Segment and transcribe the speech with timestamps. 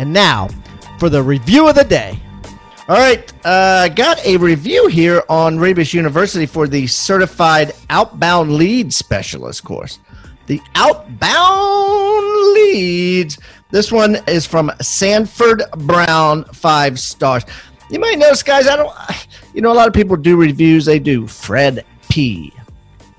[0.00, 0.48] And now
[0.98, 2.18] for the review of the day.
[2.88, 8.94] All right, uh, got a review here on Rebus University for the Certified Outbound Lead
[8.94, 9.98] Specialist course.
[10.46, 13.38] The Outbound Leads.
[13.70, 17.44] This one is from Sanford Brown, five stars.
[17.90, 18.96] You might notice, guys, I don't,
[19.52, 20.86] you know, a lot of people do reviews.
[20.86, 22.54] They do Fred P.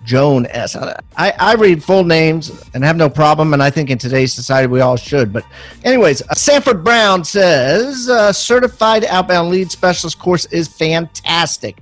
[0.04, 0.76] Joan S.
[0.76, 4.68] I, I read full names and have no problem, and I think in today's society
[4.68, 5.32] we all should.
[5.32, 5.46] But,
[5.84, 11.82] anyways, uh, Sanford Brown says uh, certified outbound lead specialist course is fantastic.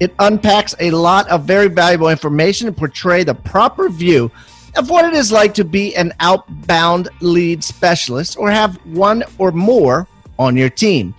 [0.00, 4.30] It unpacks a lot of very valuable information and portray the proper view
[4.76, 9.50] of what it is like to be an outbound lead specialist or have one or
[9.50, 10.06] more
[10.38, 11.14] on your team.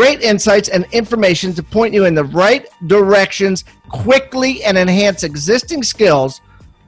[0.00, 5.82] Great insights and information to point you in the right directions quickly and enhance existing
[5.82, 6.40] skills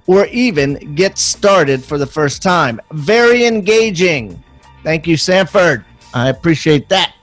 [0.06, 2.80] or even get started for the first time.
[2.92, 4.42] Very engaging.
[4.82, 5.84] Thank you, Sanford.
[6.14, 7.14] I appreciate that.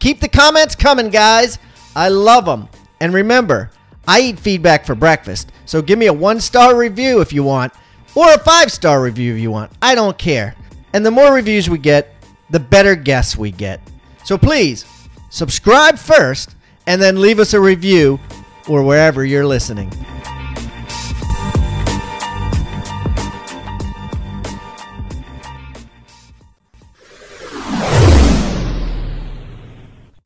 [0.00, 1.58] Keep the comments coming, guys.
[1.96, 2.68] I love them.
[3.00, 3.70] And remember,
[4.06, 5.50] I eat feedback for breakfast.
[5.64, 7.72] So give me a one star review if you want,
[8.14, 9.72] or a five star review if you want.
[9.80, 10.54] I don't care.
[10.92, 12.14] And the more reviews we get,
[12.50, 13.80] the better guests we get.
[14.26, 14.84] So please
[15.32, 16.54] subscribe first
[16.86, 18.20] and then leave us a review
[18.68, 19.90] or wherever you're listening.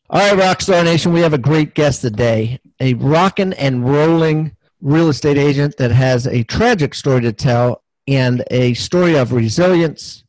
[0.09, 2.59] All right, Rockstar Nation, we have a great guest today.
[2.81, 8.43] A rocking and rolling real estate agent that has a tragic story to tell and
[8.50, 10.25] a story of resilience,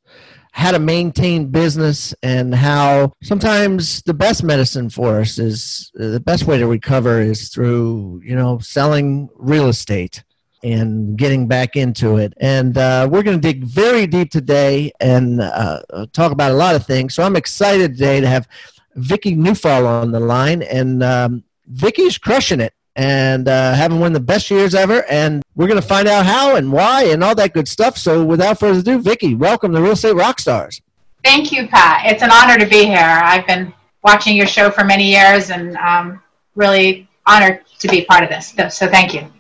[0.58, 6.48] how to maintain business and how sometimes the best medicine for us is the best
[6.48, 10.24] way to recover is through you know selling real estate
[10.64, 12.34] and getting back into it.
[12.38, 16.74] And uh, we're going to dig very deep today and uh, talk about a lot
[16.74, 17.14] of things.
[17.14, 18.48] So i'm excited today to have
[18.96, 24.14] vicki Neufeld on the line and um, vicki's crushing it and uh, having one of
[24.14, 25.06] the best years ever.
[25.10, 27.98] And we're going to find out how and why and all that good stuff.
[27.98, 30.82] So without further ado, Vicki, welcome to Real Estate Rockstars.
[31.24, 32.12] Thank you, Pat.
[32.12, 32.98] It's an honor to be here.
[32.98, 33.72] I've been
[34.04, 36.22] watching your show for many years and um,
[36.56, 38.54] really honored to be part of this.
[38.76, 39.32] So thank you.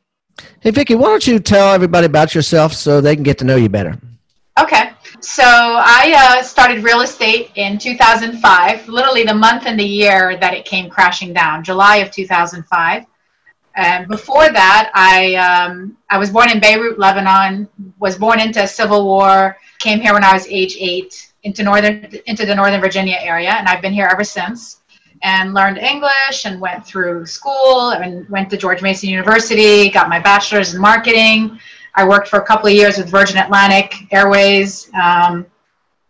[0.60, 3.56] Hey, Vicki, why don't you tell everybody about yourself so they can get to know
[3.56, 3.98] you better?
[4.60, 4.92] Okay.
[5.20, 10.54] So I uh, started real estate in 2005, literally the month and the year that
[10.54, 13.06] it came crashing down, July of 2005.
[13.78, 17.70] And before that, I um, I was born in Beirut, Lebanon.
[18.00, 19.56] Was born into a civil war.
[19.78, 23.68] Came here when I was age eight into northern into the Northern Virginia area, and
[23.68, 24.82] I've been here ever since.
[25.24, 29.90] And learned English and went through school and went to George Mason University.
[29.90, 31.60] Got my bachelor's in marketing.
[31.96, 34.92] I worked for a couple of years with Virgin Atlantic Airways.
[34.94, 35.48] Um,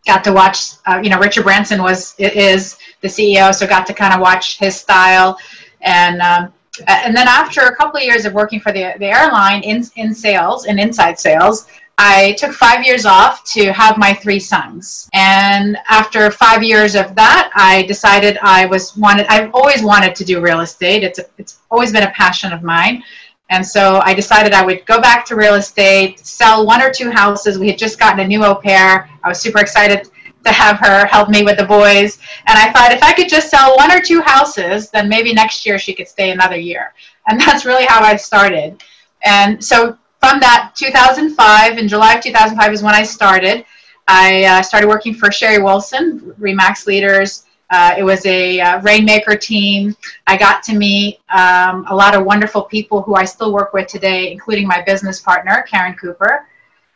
[0.05, 3.93] got to watch, uh, you know, Richard Branson was is the CEO, so got to
[3.93, 5.37] kind of watch his style
[5.81, 6.21] and.
[6.21, 6.53] Um,
[6.87, 10.13] and then after a couple of years of working for the, the airline in, in
[10.13, 11.67] sales and inside sales,
[11.97, 15.09] I took five years off to have my three sons.
[15.13, 20.23] And after five years of that, I decided I was wanted, I've always wanted to
[20.23, 21.03] do real estate.
[21.03, 23.03] It's, a, it's always been a passion of mine.
[23.49, 27.09] And so I decided I would go back to real estate, sell one or two
[27.09, 27.57] houses.
[27.57, 29.09] We had just gotten a new au pair.
[29.23, 30.09] I was super excited
[30.47, 32.19] to have her help me with the boys.
[32.47, 35.65] And I thought if I could just sell one or two houses, then maybe next
[35.65, 36.93] year she could stay another year.
[37.27, 38.81] And that's really how I started.
[39.23, 43.65] And so from that 2005, in July of 2005 is when I started.
[44.07, 47.43] I uh, started working for Sherry Wilson, Remax Leaders.
[47.69, 49.93] Uh, it was a uh, Rainmaker team.
[50.25, 53.87] I got to meet um, a lot of wonderful people who I still work with
[53.87, 56.47] today, including my business partner, Karen Cooper,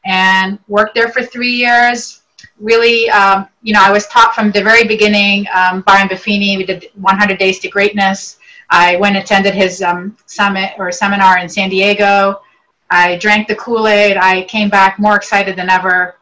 [0.06, 2.21] and worked there for three years
[2.62, 5.46] really, um, you know, I was taught from the very beginning.
[5.54, 8.38] Um, Brian Buffini, we did 100 Days to Greatness.
[8.70, 12.42] I went attended his um, summit or seminar in San Diego.
[12.90, 14.18] I drank the Kool Aid.
[14.18, 16.16] I came back more excited than ever.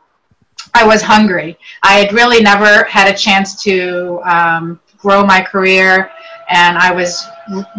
[0.74, 1.58] I was hungry.
[1.84, 6.12] I had really never had a chance to um, grow my career,
[6.50, 7.26] and I was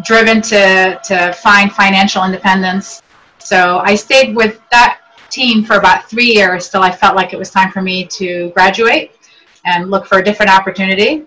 [0.05, 3.03] driven to, to find financial independence.
[3.39, 5.01] So I stayed with that
[5.31, 8.51] team for about three years till I felt like it was time for me to
[8.51, 9.13] graduate.
[9.67, 11.27] and look for a different opportunity.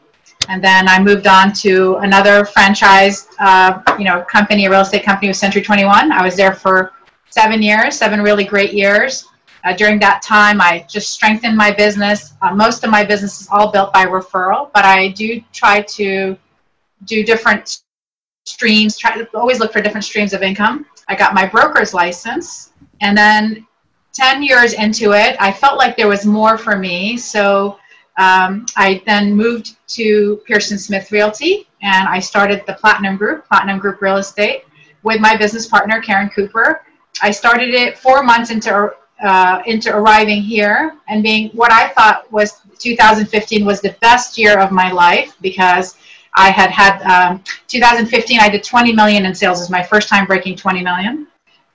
[0.49, 5.03] And then I moved on to another franchise, uh, you know, company, a real estate
[5.03, 6.11] company with Century 21.
[6.11, 6.93] I was there for
[7.29, 9.25] seven years, seven really great years.
[9.63, 12.33] Uh, during that time, I just strengthened my business.
[12.41, 16.37] Uh, most of my business is all built by referral, but I do try to
[17.05, 17.83] do different
[18.45, 20.85] streams, try to always look for different streams of income.
[21.07, 23.65] I got my broker's license, and then
[24.13, 27.17] 10 years into it, I felt like there was more for me.
[27.17, 27.79] So
[28.17, 33.79] um, I then moved to Pearson Smith Realty and I started the Platinum Group, Platinum
[33.79, 34.65] Group Real Estate,
[35.01, 36.83] with my business partner, Karen Cooper.
[37.21, 38.93] I started it four months into
[39.23, 44.59] uh, into arriving here and being what I thought was 2015 was the best year
[44.59, 45.95] of my life because
[46.35, 49.59] I had had um, 2015 I did 20 million in sales.
[49.59, 51.27] It was my first time breaking 20 million.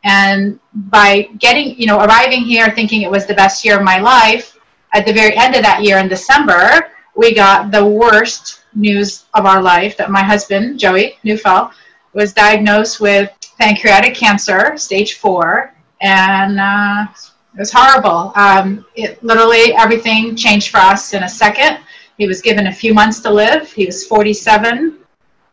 [0.05, 3.99] And by getting, you know, arriving here thinking it was the best year of my
[3.99, 4.59] life,
[4.95, 9.45] at the very end of that year in December, we got the worst news of
[9.45, 11.71] our life that my husband, Joey Neufeld,
[12.15, 17.07] was diagnosed with pancreatic cancer, stage four, and uh,
[17.55, 18.33] it was horrible.
[18.37, 21.79] Um, it literally everything changed for us in a second.
[22.17, 23.73] He was given a few months to live.
[23.73, 24.99] He was 47.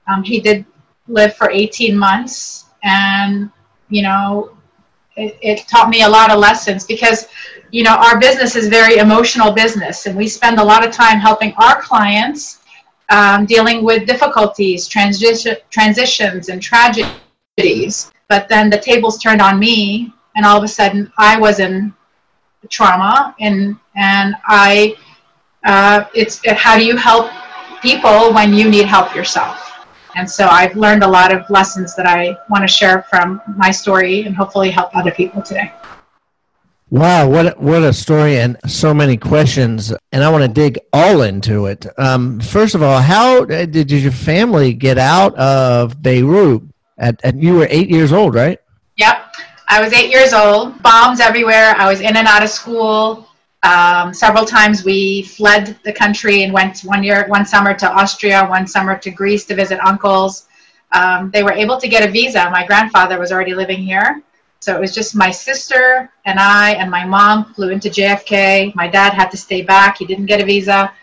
[0.07, 0.65] Um, he did
[1.07, 3.51] live for 18 months, and
[3.89, 4.51] you know,
[5.15, 7.27] it, it taught me a lot of lessons because
[7.71, 11.19] you know our business is very emotional business and we spend a lot of time
[11.19, 12.59] helping our clients
[13.09, 18.11] um, dealing with difficulties transition, transitions and tragedies.
[18.27, 21.93] But then the tables turned on me and all of a sudden i was in
[22.69, 24.95] trauma and and i
[25.65, 27.31] uh, it's it, how do you help
[27.81, 29.74] people when you need help yourself
[30.15, 33.69] and so I've learned a lot of lessons that I want to share from my
[33.69, 35.71] story and hopefully help other people today.
[36.89, 40.79] Wow, what a, what a story and so many questions, and I want to dig
[40.93, 41.85] all into it.
[41.99, 46.63] Um, first of all, how did your family get out of Beirut?
[46.97, 48.59] At, at you were eight years old, right?
[48.97, 49.35] Yep,
[49.67, 50.81] I was eight years old.
[50.81, 51.73] Bombs everywhere.
[51.75, 53.27] I was in and out of school.
[53.65, 58.45] Um, several times we fled the country and went one year, one summer to Austria,
[58.45, 60.45] one summer to Greece to visit uncles.
[60.91, 62.47] Um, they were able to get a visa.
[62.51, 64.21] My grandfather was already living here.
[64.59, 68.73] So it was just my sister and I and my mom flew into JFK.
[68.75, 69.97] My dad had to stay back.
[69.97, 70.93] He didn't get a visa.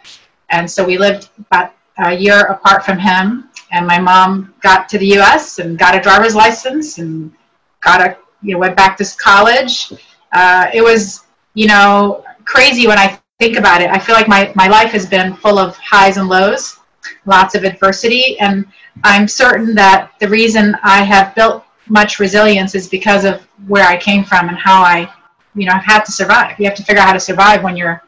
[0.50, 3.48] And so we lived about a year apart from him.
[3.72, 7.32] And my mom got to the US and got a driver's license and
[7.80, 9.92] got a, you know, went back to college.
[10.30, 11.24] Uh, it was,
[11.54, 13.90] you know, crazy when I think about it.
[13.90, 16.78] I feel like my, my life has been full of highs and lows,
[17.24, 18.38] lots of adversity.
[18.40, 18.66] And
[19.04, 23.96] I'm certain that the reason I have built much resilience is because of where I
[23.96, 25.10] came from and how I,
[25.54, 26.58] you know, I've had to survive.
[26.58, 28.02] You have to figure out how to survive when you're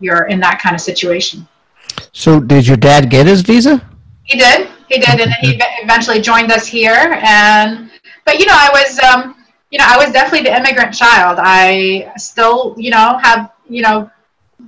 [0.00, 1.46] you're in that kind of situation.
[2.12, 3.80] So, did your dad get his visa?
[4.24, 4.68] He did.
[4.88, 7.20] He did, and he eventually joined us here.
[7.24, 7.90] And
[8.24, 9.36] but you know, I was, um,
[9.70, 11.38] you know, I was definitely the immigrant child.
[11.40, 14.10] I still, you know, have, you know,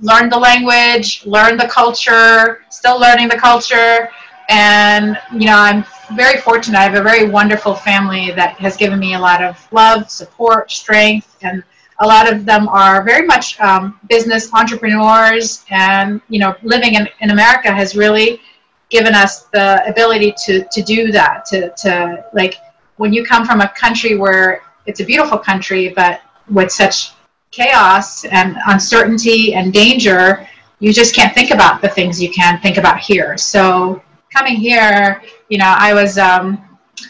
[0.01, 4.09] learn the language, learn the culture, still learning the culture,
[4.49, 6.77] and you know, I'm very fortunate.
[6.77, 10.71] I have a very wonderful family that has given me a lot of love, support,
[10.71, 11.63] strength, and
[11.99, 15.65] a lot of them are very much um, business entrepreneurs.
[15.69, 18.41] And you know, living in, in America has really
[18.89, 21.45] given us the ability to to do that.
[21.45, 22.55] To to like
[22.97, 27.14] when you come from a country where it's a beautiful country, but with such
[27.55, 30.47] chaos and uncertainty and danger,
[30.79, 33.37] you just can't think about the things you can think about here.
[33.37, 34.01] So
[34.35, 36.61] coming here, you know, I was um,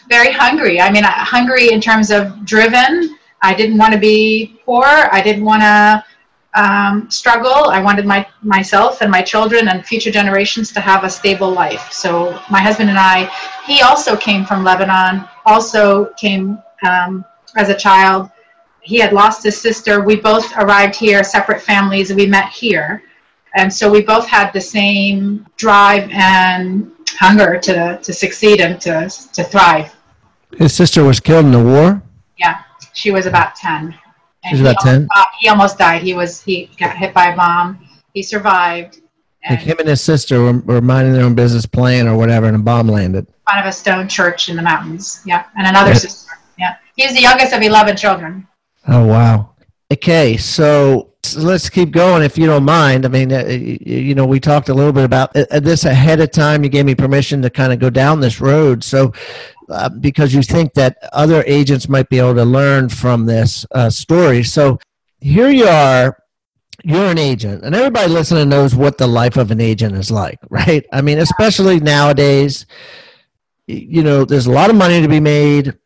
[0.08, 0.80] very hungry.
[0.80, 3.16] I mean, hungry in terms of driven.
[3.42, 4.86] I didn't want to be poor.
[4.86, 6.04] I didn't want to
[6.54, 7.68] um, struggle.
[7.68, 11.92] I wanted my myself and my children and future generations to have a stable life.
[11.92, 13.30] So my husband and I,
[13.66, 15.28] he also came from Lebanon.
[15.44, 17.24] Also came um,
[17.56, 18.30] as a child.
[18.86, 20.02] He had lost his sister.
[20.02, 22.10] We both arrived here, separate families.
[22.10, 23.02] And we met here,
[23.56, 29.10] and so we both had the same drive and hunger to, to succeed and to,
[29.32, 29.92] to thrive.
[30.56, 32.00] His sister was killed in the war?
[32.38, 32.62] Yeah,
[32.92, 33.92] she was about 10.
[34.44, 35.08] She was about 10?
[35.40, 36.02] he almost died.
[36.02, 37.84] He was he got hit by a bomb.
[38.12, 39.00] He survived.
[39.50, 42.56] Like him and his sister were, were minding their own business, playing or whatever, and
[42.56, 43.26] a bomb landed.
[43.26, 45.22] In front of a stone church in the mountains.
[45.26, 46.32] Yeah, and another sister.
[46.58, 48.46] Yeah, he's the youngest of eleven children.
[48.88, 49.54] Oh wow.
[49.92, 53.04] Okay, so let's keep going if you don't mind.
[53.04, 56.30] I mean, uh, you know, we talked a little bit about uh, this ahead of
[56.30, 56.64] time.
[56.64, 58.82] You gave me permission to kind of go down this road.
[58.82, 59.12] So,
[59.68, 63.90] uh, because you think that other agents might be able to learn from this uh,
[63.90, 64.42] story.
[64.42, 64.78] So,
[65.20, 66.16] here you are
[66.84, 70.38] you're an agent, and everybody listening knows what the life of an agent is like,
[70.50, 70.86] right?
[70.92, 72.66] I mean, especially nowadays,
[73.66, 75.76] you know, there's a lot of money to be made.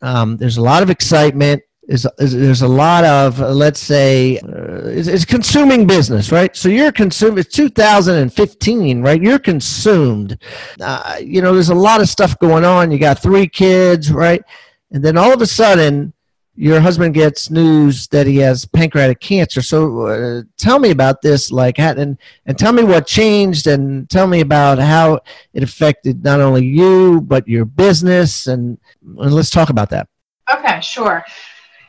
[0.00, 1.62] Um, there's a lot of excitement.
[1.86, 6.54] There's, there's a lot of, uh, let's say, uh, it's, it's, consuming business, right?
[6.56, 9.22] So you're consuming, it's 2015, right?
[9.22, 10.36] You're consumed.
[10.80, 12.90] Uh, you know, there's a lot of stuff going on.
[12.90, 14.42] You got three kids, right?
[14.90, 16.12] And then all of a sudden,
[16.56, 19.60] your husband gets news that he has pancreatic cancer.
[19.62, 24.26] So uh, tell me about this, like, and and tell me what changed, and tell
[24.26, 25.20] me about how
[25.52, 30.08] it affected not only you but your business, and, and let's talk about that.
[30.50, 31.24] Okay, sure.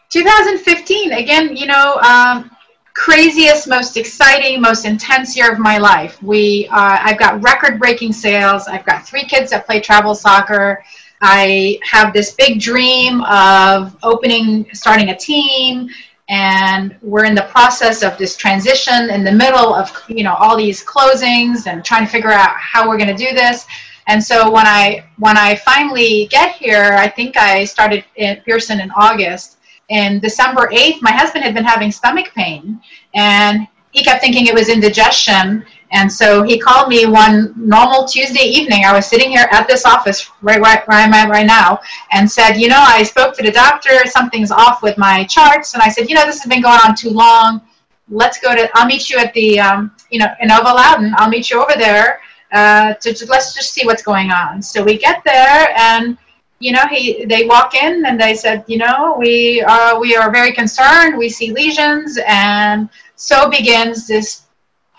[0.10, 2.52] 2015, again, you know, um,
[2.94, 6.22] craziest, most exciting, most intense year of my life.
[6.24, 8.68] We, uh, I've got record-breaking sales.
[8.68, 10.84] I've got three kids that play travel soccer.
[11.22, 15.90] I have this big dream of opening, starting a team,
[16.30, 20.58] and we're in the process of this transition in the middle of you know all
[20.58, 23.66] these closings and trying to figure out how we're going to do this.
[24.08, 28.80] And so when I when I finally get here, I think I started at Pearson
[28.80, 29.57] in August.
[29.90, 32.82] And December 8th, my husband had been having stomach pain,
[33.14, 38.44] and he kept thinking it was indigestion and so he called me one normal Tuesday
[38.44, 38.84] evening.
[38.86, 41.80] I was sitting here at this office right, right where I'm at right now
[42.12, 44.06] and said, you know, I spoke to the doctor.
[44.06, 45.74] Something's off with my charts.
[45.74, 47.62] And I said, you know, this has been going on too long.
[48.10, 51.14] Let's go to, I'll meet you at the, um, you know, Inova Loudoun.
[51.18, 54.62] I'll meet you over there uh, to just, let's just see what's going on.
[54.62, 56.18] So we get there and,
[56.60, 60.32] you know, he, they walk in and they said, you know, we, uh, we are
[60.32, 61.18] very concerned.
[61.18, 62.18] We see lesions.
[62.28, 64.44] And so begins this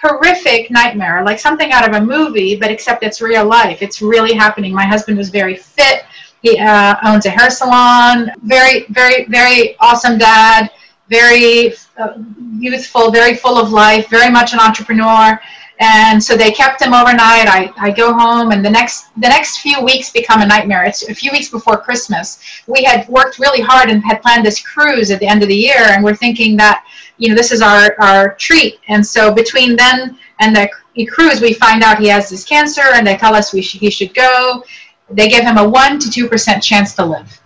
[0.00, 3.82] horrific nightmare, like something out of a movie, but except it's real life.
[3.82, 4.72] It's really happening.
[4.72, 6.04] My husband was very fit.
[6.42, 8.30] He uh, owns a hair salon.
[8.42, 10.70] Very, very, very awesome dad.
[11.10, 12.18] Very uh,
[12.58, 15.40] youthful, very full of life, very much an entrepreneur.
[15.80, 17.46] And so they kept him overnight.
[17.46, 20.84] I, I go home, and the next the next few weeks become a nightmare.
[20.84, 22.40] It's a few weeks before Christmas.
[22.66, 25.56] We had worked really hard and had planned this cruise at the end of the
[25.56, 26.84] year, and we're thinking that
[27.18, 28.78] you know, this is our, our treat.
[28.88, 30.70] And so between then and the
[31.06, 33.90] cruise, we find out he has this cancer and they tell us we sh- he
[33.90, 34.64] should go.
[35.10, 37.40] They give him a 1% to 2% chance to live.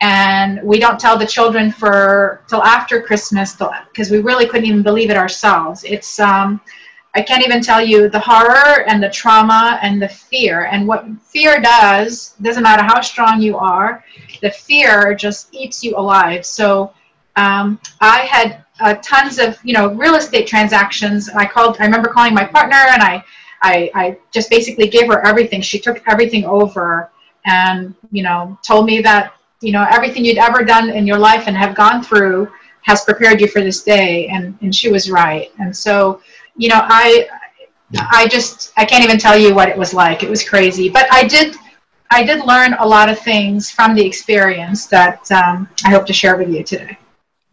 [0.00, 4.82] And we don't tell the children for till after Christmas because we really couldn't even
[4.82, 5.84] believe it ourselves.
[5.84, 6.60] It's, um,
[7.14, 10.64] I can't even tell you the horror and the trauma and the fear.
[10.64, 14.04] And what fear does, doesn't matter how strong you are,
[14.42, 16.44] the fear just eats you alive.
[16.44, 16.92] So
[17.36, 21.28] um, I had uh, tons of you know real estate transactions.
[21.28, 21.76] I called.
[21.80, 23.24] I remember calling my partner, and I,
[23.62, 25.60] I, I just basically gave her everything.
[25.60, 27.10] She took everything over,
[27.46, 31.44] and you know told me that you know everything you'd ever done in your life
[31.46, 32.50] and have gone through
[32.82, 35.52] has prepared you for this day, and and she was right.
[35.58, 36.20] And so
[36.56, 37.28] you know I,
[37.96, 40.22] I just I can't even tell you what it was like.
[40.22, 41.56] It was crazy, but I did.
[42.10, 46.12] I did learn a lot of things from the experience that um, I hope to
[46.12, 46.96] share with you today.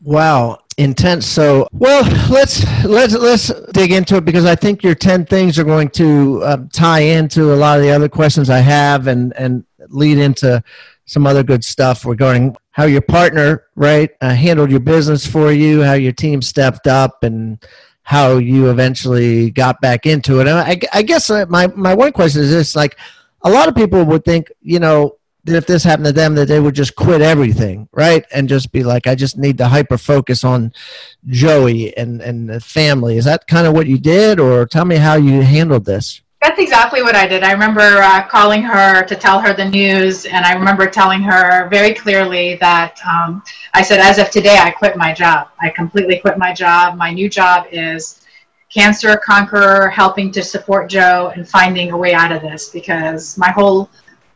[0.04, 1.26] Wow, intense.
[1.26, 5.64] So, well, let's let's let's dig into it because I think your ten things are
[5.64, 9.64] going to uh, tie into a lot of the other questions I have and and
[9.90, 10.64] lead into
[11.06, 15.84] some other good stuff regarding how your partner right uh, handled your business for you,
[15.84, 17.64] how your team stepped up, and
[18.12, 20.48] how you eventually got back into it.
[20.48, 22.98] And I, I guess my my one question is this: like
[23.42, 25.16] a lot of people would think, you know,
[25.46, 28.26] that if this happened to them that they would just quit everything right?
[28.34, 30.74] And just be like i just need to hyper focus on
[31.28, 33.16] joey and and the family.
[33.16, 34.42] Is that kind of what you did?
[34.42, 37.44] Or tell me how you handled this that's exactly what i did.
[37.44, 41.70] I remember uh, calling her to tell her the news and i remember telling her
[41.70, 43.44] very clearly that um,
[43.74, 45.50] i said as of today i quit my job.
[45.60, 46.98] I completely quit my job.
[46.98, 48.26] My new job is
[48.74, 53.52] cancer conqueror helping to support joe and finding a way out of this because my
[53.52, 53.90] whole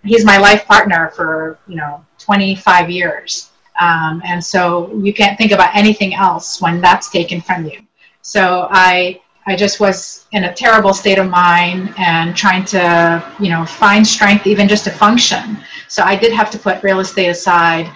[0.03, 3.49] he's my life partner for you know 25 years.
[3.81, 7.81] Um, and so you can't think about anything else when that's taken from you.
[8.21, 13.49] So i i just was in a terrible state of mind and trying to you
[13.49, 15.57] know find strength even just to function.
[15.87, 17.91] So i did have to put real estate aside.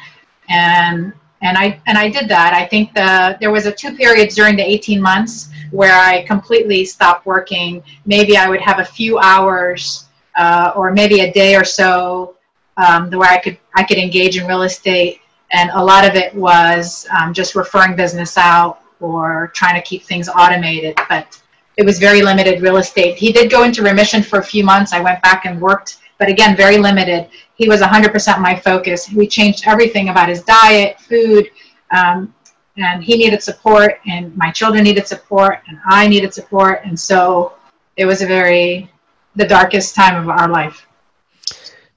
[0.49, 2.53] And and i and i did that.
[2.53, 6.85] I think the there was a two periods during the 18 months where i completely
[6.85, 7.83] stopped working.
[8.05, 12.35] Maybe i would have a few hours uh, or maybe a day or so
[12.79, 16.33] um, where I could I could engage in real estate, and a lot of it
[16.33, 20.97] was um, just referring business out or trying to keep things automated.
[21.07, 21.41] But
[21.77, 23.17] it was very limited real estate.
[23.17, 24.93] He did go into remission for a few months.
[24.93, 27.29] I went back and worked, but again, very limited.
[27.55, 29.09] He was 100% my focus.
[29.11, 31.49] We changed everything about his diet, food.
[31.91, 32.33] Um,
[32.77, 37.53] and he needed support, and my children needed support, and I needed support, and so
[37.97, 38.89] it was a very
[39.35, 40.85] the darkest time of our life.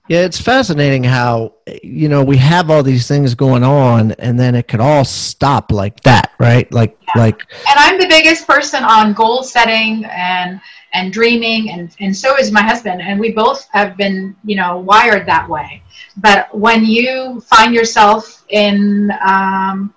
[0.09, 4.57] Yeah, it's fascinating how you know we have all these things going on, and then
[4.57, 6.71] it could all stop like that, right?
[6.73, 7.23] Like, yeah.
[7.23, 7.41] like.
[7.69, 10.61] And I'm the biggest person on goal setting and
[10.93, 14.79] and dreaming, and and so is my husband, and we both have been you know
[14.79, 15.83] wired that way.
[16.17, 19.95] But when you find yourself in um,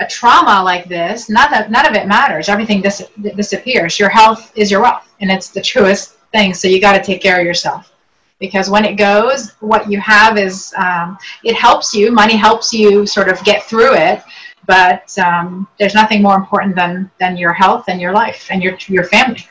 [0.00, 2.48] a trauma like this, none of, none of it matters.
[2.48, 3.98] Everything dis- disappears.
[3.98, 6.54] Your health is your wealth, and it's the truest thing.
[6.54, 7.93] So you got to take care of yourself.
[8.40, 12.10] Because when it goes, what you have is um, it helps you.
[12.10, 14.22] Money helps you sort of get through it,
[14.66, 18.76] but um, there's nothing more important than than your health and your life and your
[18.88, 19.46] your family.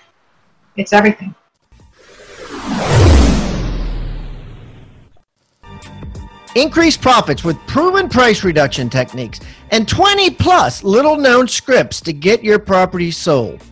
[0.75, 1.33] It's everything.
[6.55, 9.39] Increase profits with proven price reduction techniques
[9.71, 13.63] and 20 plus little known scripts to get your property sold.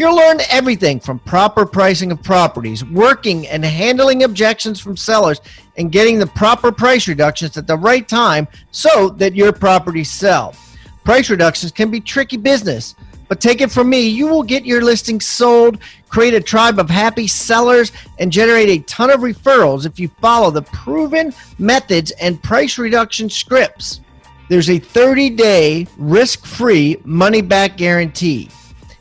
[0.00, 5.42] You'll learn everything from proper pricing of properties, working and handling objections from sellers,
[5.76, 10.54] and getting the proper price reductions at the right time so that your properties sell.
[11.04, 12.94] Price reductions can be tricky business,
[13.28, 15.76] but take it from me, you will get your listing sold,
[16.08, 20.50] create a tribe of happy sellers, and generate a ton of referrals if you follow
[20.50, 24.00] the proven methods and price reduction scripts.
[24.48, 28.48] There's a 30 day risk free money back guarantee.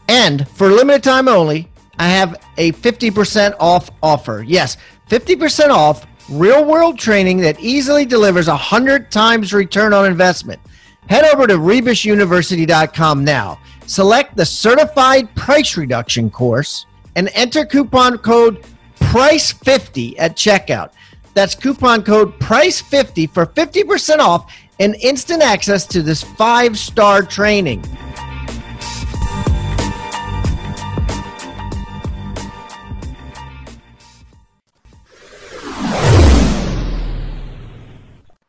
[0.09, 4.43] And for limited time only, I have a 50% off offer.
[4.45, 4.75] Yes,
[5.09, 10.59] 50% off real world training that easily delivers 100 times return on investment.
[11.07, 16.85] Head over to rebusuniversity.com now Select the certified price reduction course
[17.15, 18.63] and enter coupon code
[18.99, 20.91] PRICE50 at checkout.
[21.33, 27.83] That's coupon code PRICE50 for 50% off and instant access to this five star training.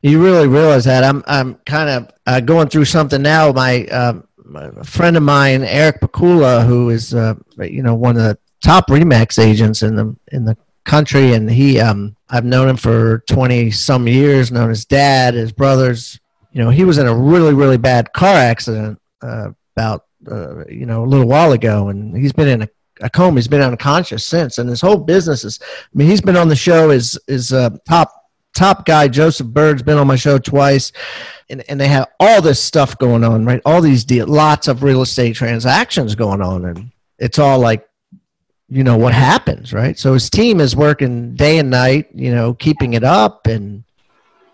[0.02, 3.52] You really realize that I'm I'm kind of uh, going through something now.
[3.52, 4.20] My uh,
[4.54, 8.88] a friend of mine, Eric Pakula, who is uh, you know one of the top
[8.88, 13.70] Remax agents in the in the country, and he um, I've known him for twenty
[13.70, 14.50] some years.
[14.50, 16.18] Known his dad, his brothers.
[16.52, 20.86] You know, he was in a really really bad car accident uh, about uh, you
[20.86, 22.68] know a little while ago, and he's been in a,
[23.02, 23.36] a coma.
[23.36, 25.60] He's been unconscious since, and his whole business is.
[25.62, 26.90] I mean, he's been on the show.
[26.90, 28.12] Is is uh, top
[28.54, 30.92] top guy Joseph Bird's been on my show twice,
[31.48, 33.60] and, and they have all this stuff going on, right?
[33.64, 37.88] All these deals, lots of real estate transactions going on, and it's all like,
[38.68, 39.98] you know, what happens, right?
[39.98, 43.84] So his team is working day and night, you know, keeping it up, and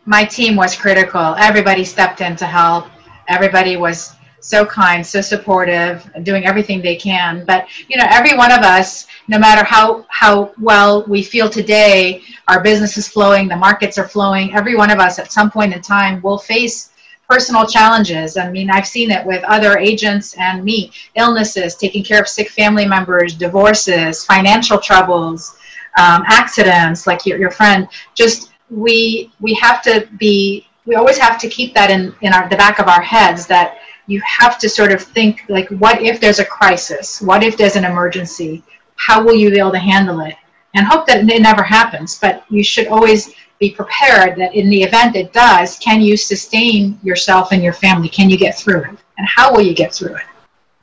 [0.05, 1.35] my team was critical.
[1.39, 2.87] Everybody stepped in to help.
[3.29, 4.16] Everybody was
[4.47, 7.45] so kind, so supportive, doing everything they can.
[7.45, 12.23] But you know, every one of us, no matter how how well we feel today,
[12.47, 14.55] our business is flowing, the markets are flowing.
[14.55, 16.91] Every one of us, at some point in time, will face
[17.29, 18.37] personal challenges.
[18.37, 22.49] I mean, I've seen it with other agents and me: illnesses, taking care of sick
[22.51, 25.57] family members, divorces, financial troubles,
[25.99, 27.89] um, accidents, like your, your friend.
[28.15, 30.69] Just we we have to be.
[30.85, 33.79] We always have to keep that in in our the back of our heads that
[34.07, 37.21] you have to sort of think like what if there's a crisis?
[37.21, 38.63] What if there's an emergency?
[38.97, 40.35] How will you be able to handle it?
[40.75, 44.83] And hope that it never happens but you should always be prepared that in the
[44.83, 48.09] event it does can you sustain yourself and your family?
[48.09, 48.99] Can you get through it?
[49.19, 50.23] And how will you get through it?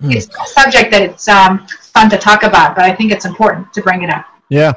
[0.02, 0.16] Mm.
[0.16, 3.72] it's a subject that it's um, fun to talk about but i think it's important
[3.74, 4.26] to bring it up.
[4.50, 4.74] Yeah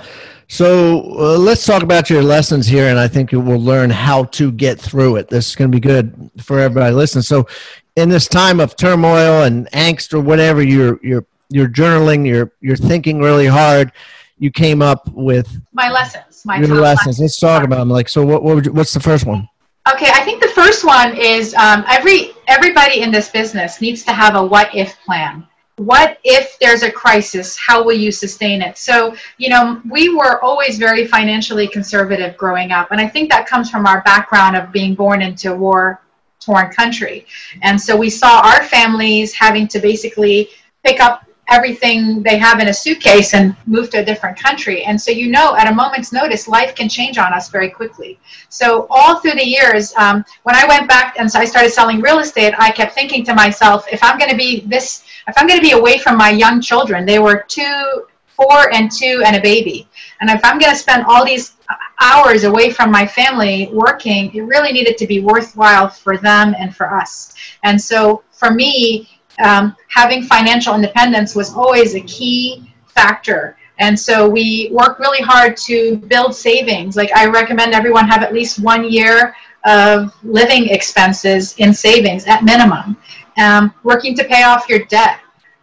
[0.48, 4.24] so uh, let's talk about your lessons here, and I think you will learn how
[4.24, 5.28] to get through it.
[5.28, 7.22] This is going to be good for everybody listening.
[7.22, 7.48] So,
[7.96, 12.76] in this time of turmoil and angst or whatever, you're you're you're journaling, you're you're
[12.76, 13.90] thinking really hard.
[14.38, 16.42] You came up with my lessons.
[16.44, 17.18] My your lessons.
[17.18, 17.90] Let's talk about them.
[17.90, 18.44] Like, so what?
[18.44, 19.48] what you, what's the first one?
[19.92, 24.12] Okay, I think the first one is um, every everybody in this business needs to
[24.12, 28.78] have a what if plan what if there's a crisis how will you sustain it
[28.78, 33.46] so you know we were always very financially conservative growing up and i think that
[33.46, 36.00] comes from our background of being born into a war
[36.40, 37.26] torn country
[37.62, 40.48] and so we saw our families having to basically
[40.82, 44.82] pick up everything they have in a suitcase and move to a different country.
[44.84, 48.18] And so, you know, at a moment's notice, life can change on us very quickly.
[48.48, 52.00] So, all through the years, um, when I went back and so I started selling
[52.00, 55.46] real estate, I kept thinking to myself, if I'm going to be this, if I'm
[55.46, 59.34] going to be away from my young children, they were two, four and two and
[59.34, 59.88] a baby.
[60.20, 61.56] And if I'm going to spend all these
[62.00, 66.74] hours away from my family working, it really needed to be worthwhile for them and
[66.74, 67.34] for us.
[67.64, 69.08] And so for me,
[69.42, 73.56] um, having financial independence was always a key factor.
[73.78, 76.96] And so we work really hard to build savings.
[76.96, 79.34] Like I recommend everyone have at least one year
[79.66, 82.96] of living expenses in savings at minimum.
[83.38, 85.20] Um, working to pay off your debt.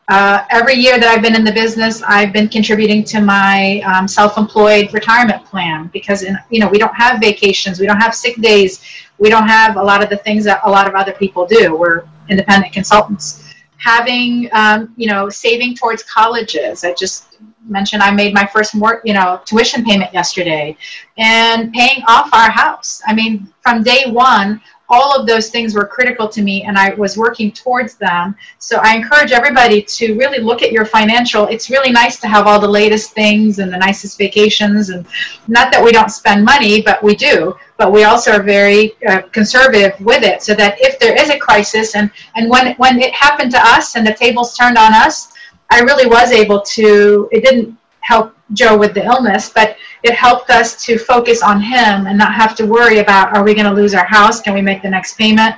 [0.09, 4.07] Uh, every year that I've been in the business, I've been contributing to my um,
[4.07, 8.35] self-employed retirement plan because in, you know we don't have vacations, we don't have sick
[8.37, 8.83] days,
[9.17, 11.75] we don't have a lot of the things that a lot of other people do.
[11.75, 13.53] We're independent consultants.
[13.77, 16.83] Having um, you know saving towards colleges.
[16.83, 20.75] I just mentioned I made my first more you know tuition payment yesterday,
[21.17, 23.01] and paying off our house.
[23.07, 24.61] I mean, from day one,
[24.93, 28.35] all of those things were critical to me and I was working towards them.
[28.59, 31.47] So I encourage everybody to really look at your financial.
[31.47, 35.03] It's really nice to have all the latest things and the nicest vacations and
[35.47, 37.55] not that we don't spend money, but we do.
[37.77, 41.39] But we also are very uh, conservative with it so that if there is a
[41.39, 45.33] crisis and, and when, when it happened to us and the tables turned on us,
[45.71, 50.49] I really was able to, it didn't help Joe with the illness, but it helped
[50.49, 53.73] us to focus on him and not have to worry about are we going to
[53.73, 54.41] lose our house?
[54.41, 55.55] Can we make the next payment?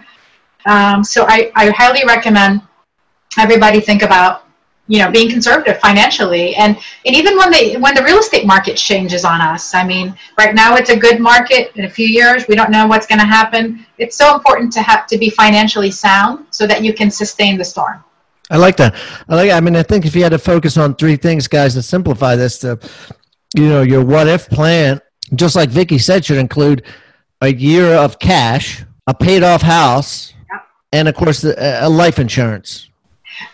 [0.65, 2.61] Um, so I, I highly recommend
[3.37, 4.45] everybody think about
[4.87, 8.77] you know being conservative financially and and even when they when the real estate market
[8.77, 12.47] changes on us i mean right now it's a good market in a few years
[12.47, 15.89] we don't know what's going to happen it's so important to have to be financially
[15.89, 18.03] sound so that you can sustain the storm
[18.49, 18.95] I like that.
[19.27, 19.51] I like.
[19.51, 22.35] I mean, I think if you had to focus on three things, guys, to simplify
[22.35, 22.79] this, to
[23.55, 25.01] you know, your what if plan,
[25.33, 26.83] just like Vicki said, should include
[27.41, 30.33] a year of cash, a paid off house,
[30.93, 32.89] and of course, a life insurance.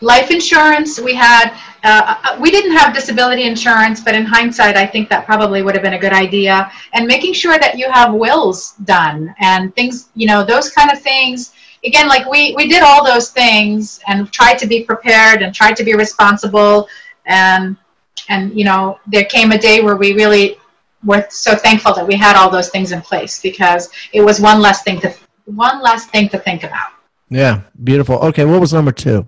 [0.02, 1.58] Life insurance, we had.
[1.84, 5.74] Uh, uh, we didn't have disability insurance, but in hindsight, I think that probably would
[5.74, 6.72] have been a good idea.
[6.94, 11.02] And making sure that you have wills done and things, you know, those kind of
[11.02, 15.54] things again, like we, we did all those things and tried to be prepared and
[15.54, 16.88] tried to be responsible.
[17.26, 17.78] And,
[18.30, 20.58] and, you know, there came a day where we really
[21.04, 24.62] were so thankful that we had all those things in place because it was one
[24.62, 25.14] less thing to,
[25.46, 26.92] one less thing to think about.
[27.30, 27.62] Yeah.
[27.84, 28.18] Beautiful.
[28.18, 28.46] Okay.
[28.46, 29.28] What was number two?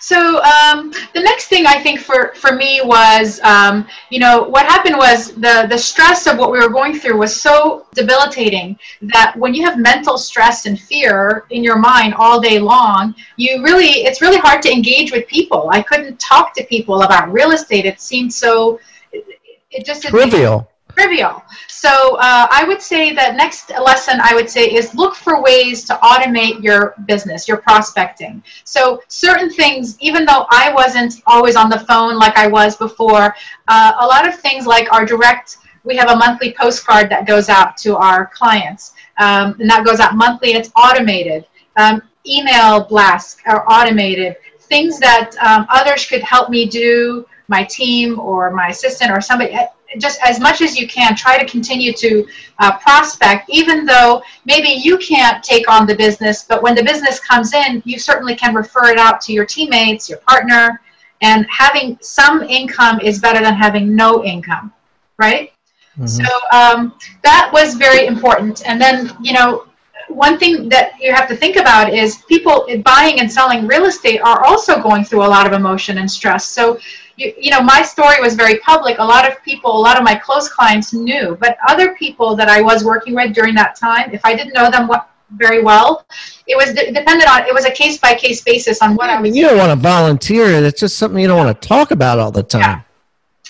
[0.00, 4.66] So um, the next thing I think for, for me was, um, you know, what
[4.66, 9.34] happened was the, the stress of what we were going through was so debilitating that
[9.36, 14.04] when you have mental stress and fear in your mind all day long, you really,
[14.04, 15.68] it's really hard to engage with people.
[15.72, 17.84] I couldn't talk to people about real estate.
[17.84, 18.78] It seemed so,
[19.12, 19.24] it,
[19.70, 21.42] it just trivial trivial.
[21.68, 25.84] So uh, I would say that next lesson I would say is look for ways
[25.84, 28.42] to automate your business, your prospecting.
[28.64, 33.34] So certain things, even though I wasn't always on the phone like I was before,
[33.68, 37.48] uh, a lot of things like our direct, we have a monthly postcard that goes
[37.48, 41.46] out to our clients, um, and that goes out monthly it's automated.
[41.76, 44.36] Um, email blasts are automated.
[44.58, 49.56] Things that um, others could help me do, my team or my assistant or somebody
[49.96, 52.26] just as much as you can, try to continue to
[52.58, 57.20] uh, prospect, even though maybe you can't take on the business, but when the business
[57.20, 60.80] comes in, you certainly can refer it out to your teammates, your partner,
[61.22, 64.72] and having some income is better than having no income,
[65.18, 65.52] right?
[65.98, 66.06] Mm-hmm.
[66.06, 68.62] So um, that was very important.
[68.66, 69.64] And then, you know,
[70.08, 74.20] one thing that you have to think about is people buying and selling real estate
[74.20, 76.46] are also going through a lot of emotion and stress.
[76.46, 76.78] So
[77.18, 78.98] you, you know, my story was very public.
[78.98, 82.48] A lot of people, a lot of my close clients knew, but other people that
[82.48, 86.06] I was working with during that time, if I didn't know them what, very well,
[86.46, 89.18] it was de- dependent on, it was a case by case basis on what yeah,
[89.18, 89.36] I was.
[89.36, 90.46] You don't want to volunteer.
[90.64, 92.60] It's just something you don't want to talk about all the time.
[92.62, 92.80] Yeah.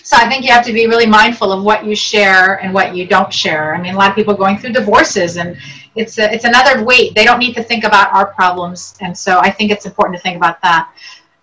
[0.02, 2.96] So I think you have to be really mindful of what you share and what
[2.96, 3.74] you don't share.
[3.74, 5.57] I mean, a lot of people going through divorces and
[5.94, 7.14] it's a, it's another weight.
[7.14, 10.22] They don't need to think about our problems, and so I think it's important to
[10.22, 10.90] think about that.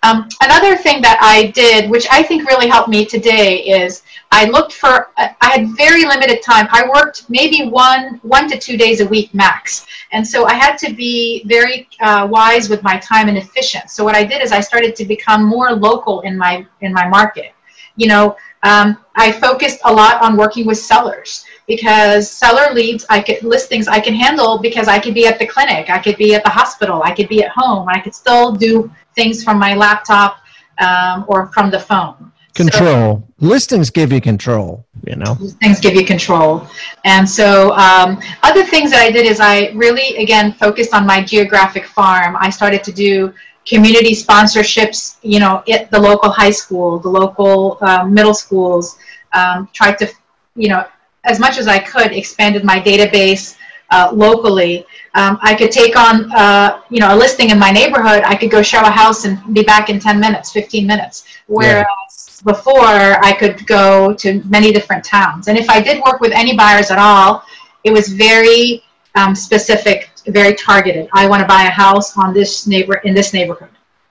[0.06, 4.46] Um, another thing that I did, which I think really helped me today, is I
[4.46, 5.10] looked for.
[5.18, 6.68] I had very limited time.
[6.70, 10.78] I worked maybe one one to two days a week max, and so I had
[10.80, 13.90] to be very uh, wise with my time and efficient.
[13.90, 17.08] So what I did is I started to become more local in my in my
[17.08, 17.54] market.
[17.96, 23.22] You know, um, I focused a lot on working with sellers because seller leads, I
[23.22, 26.36] could listings I can handle because I could be at the clinic, I could be
[26.36, 29.74] at the hospital, I could be at home, I could still do things from my
[29.74, 30.38] laptop
[30.80, 32.32] um, or from the phone.
[32.54, 33.18] Control.
[33.18, 35.36] So, listings give you control, you know.
[35.40, 36.66] Listings give you control.
[37.04, 41.22] And so um, other things that I did is I really, again, focused on my
[41.22, 42.38] geographic farm.
[42.40, 43.34] I started to do
[43.68, 48.98] community sponsorships, you know, at the local high school, the local um, middle schools.
[49.34, 50.10] Um, tried to,
[50.56, 50.86] you know,
[51.26, 53.58] as much as I could, expanded my database
[53.92, 54.86] uh, locally.
[55.14, 58.24] Um, I could take on, uh, you know, a listing in my neighborhood.
[58.26, 61.26] I could go show a house and be back in 10 minutes, 15 minutes.
[61.48, 62.52] Whereas yeah.
[62.52, 65.48] before, I could go to many different towns.
[65.48, 67.44] And if I did work with any buyers at all,
[67.84, 68.84] it was very
[69.16, 71.08] um, specific, very targeted.
[71.14, 73.70] I want to buy a house on this neighbor in this neighborhood,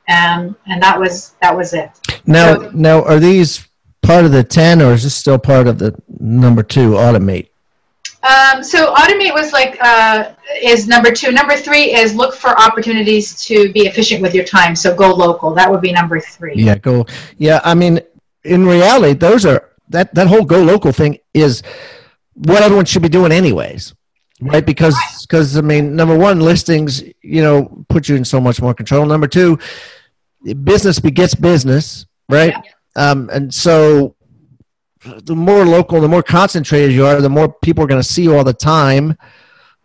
[0.09, 1.91] um, and that was that was it.
[2.27, 3.69] Now, so, now are these
[4.03, 7.49] part of the ten, or is this still part of the number two automate?
[8.23, 10.33] Um, so automate was like uh,
[10.63, 11.31] is number two.
[11.31, 14.75] Number three is look for opportunities to be efficient with your time.
[14.75, 15.55] So go local.
[15.55, 16.55] That would be number three.
[16.57, 17.05] Yeah, go.
[17.37, 18.01] Yeah, I mean,
[18.45, 21.63] in reality, those are that that whole go local thing is
[22.33, 23.95] what everyone should be doing anyways
[24.41, 28.61] right because because i mean number one listings you know put you in so much
[28.61, 29.59] more control number two
[30.65, 33.11] business begets business right yeah.
[33.11, 34.17] um, and so
[35.23, 38.23] the more local the more concentrated you are the more people are going to see
[38.23, 39.17] you all the time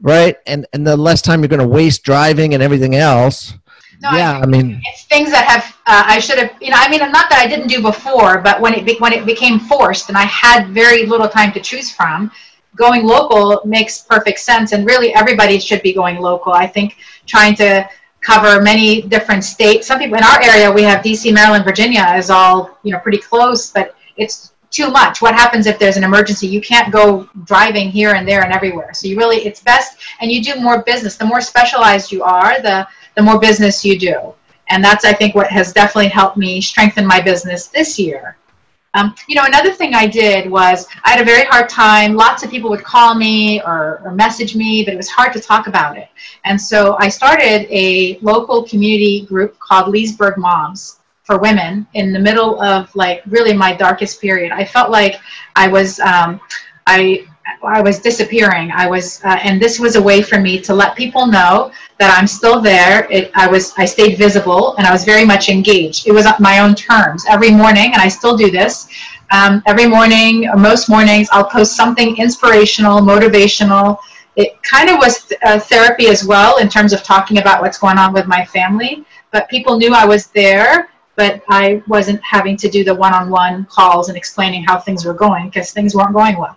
[0.02, 3.54] right and and the less time you're going to waste driving and everything else
[4.02, 6.78] no, yeah, I, I, mean, it's things that have uh, I should have, you know,
[6.80, 9.60] I mean, not that I didn't do before, but when it be, when it became
[9.60, 12.32] forced and I had very little time to choose from,
[12.78, 14.72] going local makes perfect sense.
[14.72, 16.54] And really, everybody should be going local.
[16.54, 17.90] I think trying to
[18.22, 19.88] cover many different states.
[19.88, 23.20] Some people in our area, we have D.C., Maryland, Virginia is all you know pretty
[23.20, 25.22] close, but it's too much.
[25.22, 26.48] What happens if there's an emergency?
[26.48, 28.94] You can't go driving here and there and everywhere.
[28.94, 31.18] So you really, it's best, and you do more business.
[31.18, 34.34] The more specialized you are, the the more business you do.
[34.70, 38.38] And that's, I think, what has definitely helped me strengthen my business this year.
[38.96, 42.16] Um, you know, another thing I did was I had a very hard time.
[42.16, 45.40] Lots of people would call me or, or, message me, but it was hard to
[45.40, 46.08] talk about it.
[46.46, 50.99] And so I started a local community group called Leesburg Moms
[51.30, 54.52] for women in the middle of like really my darkest period.
[54.52, 55.22] I felt like
[55.56, 56.42] I was, um,
[56.88, 57.28] I,
[57.62, 58.72] I was disappearing.
[58.72, 62.18] I was, uh, and this was a way for me to let people know that
[62.18, 63.08] I'm still there.
[63.12, 66.08] It, I was, I stayed visible, and I was very much engaged.
[66.08, 68.90] It was on my own terms every morning, and I still do this.
[69.30, 74.00] Um, every morning, or most mornings, I'll post something inspirational, motivational.
[74.36, 78.00] It kind of was uh, therapy as well in terms of talking about what's going
[78.00, 79.06] on with my family.
[79.32, 84.08] But people knew I was there, but I wasn't having to do the one-on-one calls
[84.08, 86.56] and explaining how things were going because things weren't going well.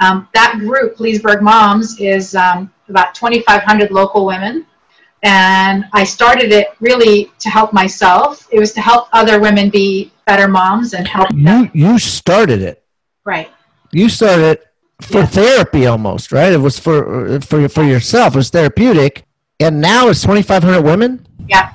[0.00, 4.66] Um, that group, Leesburg Moms, is um, about 2,500 local women.
[5.22, 8.48] And I started it really to help myself.
[8.50, 11.70] It was to help other women be better moms and help you, them.
[11.72, 12.82] You started it.
[13.24, 13.52] Right.
[13.92, 14.66] You started it
[15.00, 15.26] for yeah.
[15.26, 16.52] therapy almost, right?
[16.52, 18.34] It was for, for, for yourself.
[18.34, 19.22] It was therapeutic.
[19.60, 21.24] And now it's 2,500 women?
[21.46, 21.74] Yeah.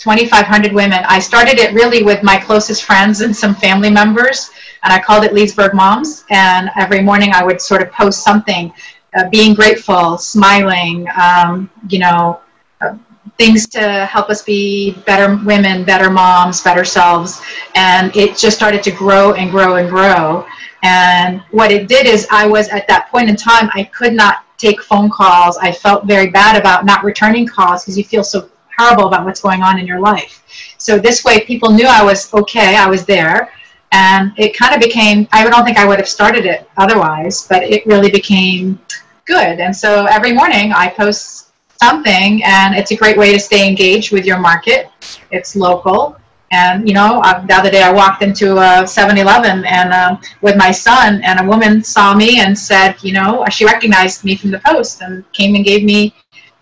[0.00, 1.04] 2,500 women.
[1.06, 4.50] I started it really with my closest friends and some family members,
[4.82, 6.24] and I called it Leesburg Moms.
[6.30, 8.72] And every morning I would sort of post something,
[9.14, 12.40] uh, being grateful, smiling, um, you know,
[12.80, 12.96] uh,
[13.36, 17.42] things to help us be better women, better moms, better selves.
[17.74, 20.46] And it just started to grow and grow and grow.
[20.82, 24.46] And what it did is, I was at that point in time, I could not
[24.56, 25.58] take phone calls.
[25.58, 28.48] I felt very bad about not returning calls because you feel so
[28.80, 30.42] horrible about what's going on in your life.
[30.78, 33.52] So this way, people knew I was okay, I was there,
[33.92, 35.28] and it kind of became.
[35.32, 38.80] I don't think I would have started it otherwise, but it really became
[39.26, 39.60] good.
[39.60, 44.12] And so every morning I post something, and it's a great way to stay engaged
[44.12, 44.88] with your market.
[45.30, 46.16] It's local.
[46.52, 50.72] And you know, the other day I walked into a 7-Eleven and uh, with my
[50.72, 54.60] son, and a woman saw me and said, you know, she recognized me from the
[54.66, 56.12] post and came and gave me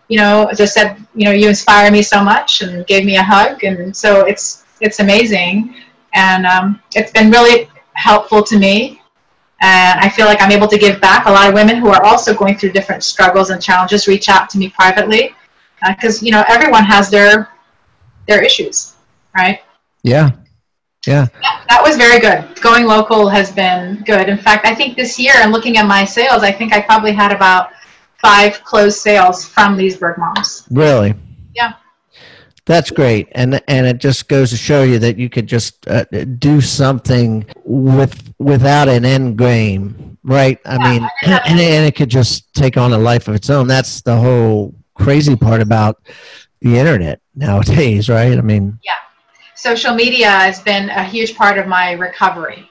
[0.09, 3.23] you know, just said, you know, you inspire me so much and gave me a
[3.23, 3.63] hug.
[3.65, 5.75] And so it's, it's amazing.
[6.15, 9.03] And um, it's been really helpful to me.
[9.61, 11.27] And I feel like I'm able to give back.
[11.27, 14.49] A lot of women who are also going through different struggles and challenges reach out
[14.51, 15.35] to me privately
[15.87, 17.51] because, uh, you know, everyone has their,
[18.27, 18.95] their issues,
[19.37, 19.61] right?
[20.05, 20.31] Yeah.
[21.07, 21.27] Yeah.
[21.43, 22.61] That, that was very good.
[22.61, 24.29] Going local has been good.
[24.29, 27.13] In fact, I think this year, and looking at my sales, I think I probably
[27.13, 27.71] had about
[28.19, 30.67] five closed sales from Leesburg moms.
[30.71, 31.15] Really?
[31.55, 31.75] Yeah.
[32.69, 36.05] That's great, and and it just goes to show you that you could just uh,
[36.39, 40.59] do something with without an end game, right?
[40.67, 43.69] I yeah, mean, and, and it could just take on a life of its own.
[43.69, 46.03] That's the whole crazy part about
[46.61, 48.37] the internet nowadays, right?
[48.37, 48.97] I mean, yeah,
[49.55, 52.71] social media has been a huge part of my recovery.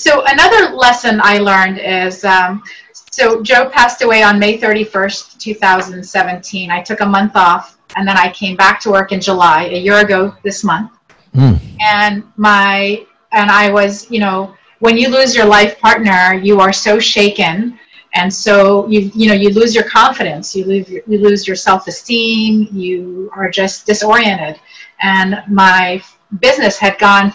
[0.00, 2.62] So another lesson I learned is um,
[3.10, 6.70] so Joe passed away on May 31st, 2017.
[6.70, 9.78] I took a month off and then I came back to work in July, a
[9.78, 10.92] year ago this month.
[11.34, 11.60] Mm.
[11.80, 16.72] And my and I was, you know, when you lose your life partner, you are
[16.72, 17.78] so shaken
[18.14, 21.54] and so you you know you lose your confidence you lose your, you lose your
[21.54, 24.58] self-esteem you are just disoriented
[25.00, 26.02] and my
[26.40, 27.32] business had gone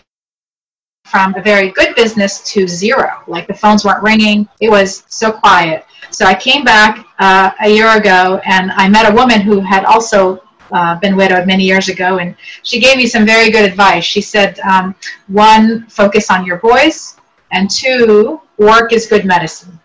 [1.05, 3.21] from a very good business to zero.
[3.27, 4.47] Like the phones weren't ringing.
[4.59, 5.85] It was so quiet.
[6.11, 9.85] So I came back uh, a year ago and I met a woman who had
[9.85, 10.41] also
[10.71, 14.03] uh, been widowed many years ago, and she gave me some very good advice.
[14.03, 14.95] She said, um,
[15.27, 17.17] one, focus on your boys,
[17.51, 19.79] and two, work is good medicine.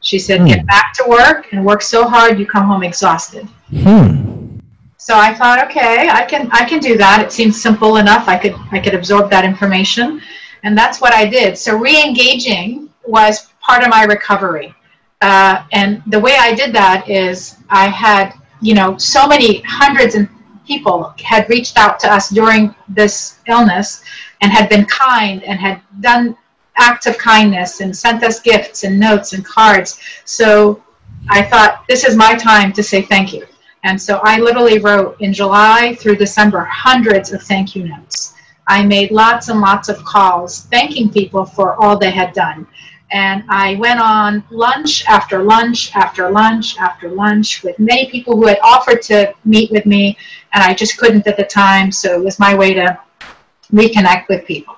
[0.00, 0.46] She said, hmm.
[0.46, 3.48] get back to work and work so hard you come home exhausted.
[3.70, 4.58] Hmm.
[4.98, 7.22] So I thought, okay, I can I can do that.
[7.22, 8.28] It seems simple enough.
[8.28, 10.20] I could I could absorb that information.
[10.66, 11.56] And that's what I did.
[11.56, 14.74] So re engaging was part of my recovery.
[15.22, 20.16] Uh, and the way I did that is I had, you know, so many hundreds
[20.16, 20.28] of
[20.66, 24.02] people had reached out to us during this illness
[24.40, 26.36] and had been kind and had done
[26.76, 30.00] acts of kindness and sent us gifts and notes and cards.
[30.24, 30.82] So
[31.28, 33.46] I thought, this is my time to say thank you.
[33.84, 38.35] And so I literally wrote in July through December hundreds of thank you notes.
[38.66, 42.66] I made lots and lots of calls thanking people for all they had done.
[43.12, 48.46] And I went on lunch after lunch after lunch after lunch with many people who
[48.46, 50.18] had offered to meet with me,
[50.52, 51.92] and I just couldn't at the time.
[51.92, 52.98] So it was my way to
[53.72, 54.76] reconnect with people.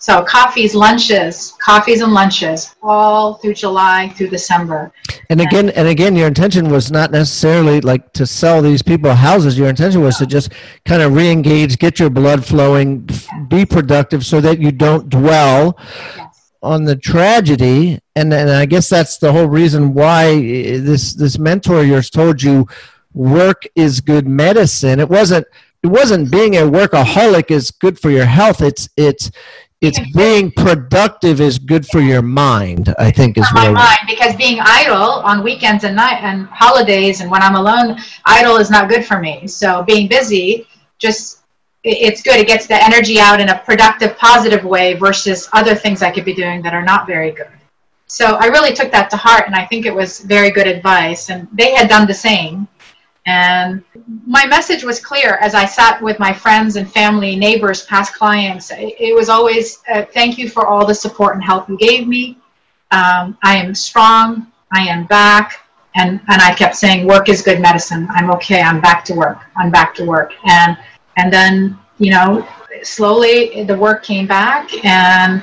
[0.00, 4.90] So coffees, lunches, coffees and lunches, all through July through December.
[5.28, 9.58] And again, and again, your intention was not necessarily like to sell these people houses.
[9.58, 10.52] Your intention was to just
[10.86, 13.06] kind of re-engage, get your blood flowing,
[13.48, 15.76] be productive, so that you don't dwell
[16.16, 16.50] yes.
[16.62, 18.00] on the tragedy.
[18.16, 22.08] And and I guess that's the whole reason why eh, this this mentor of yours
[22.08, 22.66] told you
[23.12, 24.98] work is good medicine.
[24.98, 25.46] It wasn't
[25.82, 28.62] it wasn't being a workaholic is good for your health.
[28.62, 29.30] It's it's
[29.80, 34.58] it's being productive is good for your mind i think is my mind because being
[34.60, 37.96] idle on weekends and night and holidays and when i'm alone
[38.30, 39.46] idle is not good for me.
[39.46, 40.66] So being busy
[40.98, 41.38] just
[41.82, 42.36] it's good.
[42.36, 46.24] It gets the energy out in a productive positive way versus other things i could
[46.24, 47.50] be doing that are not very good.
[48.06, 51.30] So i really took that to heart and i think it was very good advice
[51.30, 52.68] and they had done the same
[53.30, 53.84] and
[54.26, 58.72] my message was clear as I sat with my friends and family, neighbors, past clients.
[58.74, 62.38] It was always uh, thank you for all the support and help you gave me.
[62.90, 64.48] Um, I am strong.
[64.72, 65.68] I am back.
[65.94, 68.08] And, and I kept saying, work is good medicine.
[68.10, 68.62] I'm okay.
[68.62, 69.38] I'm back to work.
[69.56, 70.32] I'm back to work.
[70.46, 70.76] And,
[71.16, 72.48] and then, you know,
[72.82, 74.84] slowly the work came back.
[74.84, 75.40] And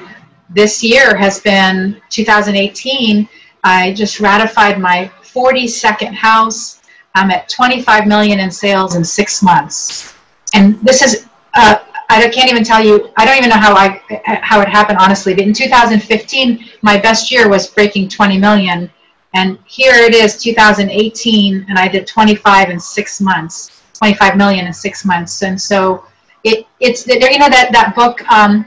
[0.50, 3.30] this year has been 2018.
[3.64, 6.77] I just ratified my 42nd house
[7.18, 10.14] I'm at 25 million in sales in six months.
[10.54, 14.02] And this is, uh, I can't even tell you, I don't even know how I
[14.44, 15.34] how it happened honestly.
[15.34, 18.90] But in 2015, my best year was breaking 20 million,
[19.34, 24.74] and here it is 2018, and I did 25 in six months, 25 million in
[24.74, 25.42] six months.
[25.42, 26.06] And so
[26.44, 28.66] it it's there, you know that that book um,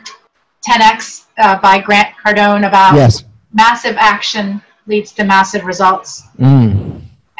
[0.68, 3.24] 10x uh, by Grant Cardone about yes.
[3.54, 6.24] massive action leads to massive results.
[6.38, 6.89] Mm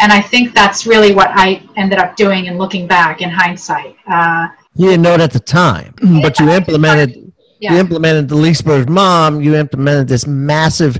[0.00, 3.96] and I think that's really what I ended up doing and looking back in hindsight.
[4.10, 7.32] Uh, you didn't know it at the time, but you implemented.
[7.60, 7.74] Yeah.
[7.74, 9.42] You implemented the Leesburg mom.
[9.42, 10.98] You implemented this massive,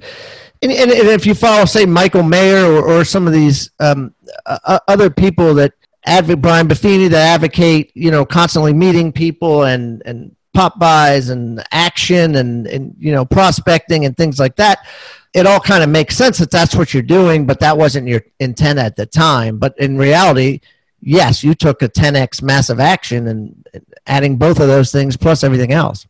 [0.63, 4.15] and, and, and if you follow, say, Michael Mayer or, or some of these um,
[4.45, 5.73] uh, other people that
[6.05, 11.65] advocate Brian Buffini that advocate, you know, constantly meeting people and and pop buys and
[11.73, 14.87] action and and you know prospecting and things like that.
[15.33, 18.23] It all kind of makes sense that that's what you're doing, but that wasn't your
[18.41, 19.59] intent at the time.
[19.59, 20.61] But in reality,
[21.01, 23.67] yes, you took a 10x massive action and
[24.07, 26.07] adding both of those things plus everything else.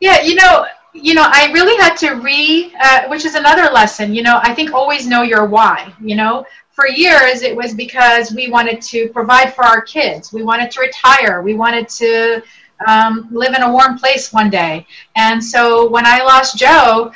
[0.00, 4.14] Yeah, you know, you know, I really had to re, uh, which is another lesson.
[4.14, 5.92] You know, I think always know your why.
[6.00, 6.44] You know,
[6.76, 10.80] for years it was because we wanted to provide for our kids, we wanted to
[10.80, 12.42] retire, we wanted to
[12.86, 14.86] um, live in a warm place one day.
[15.16, 17.12] And so when I lost Joe,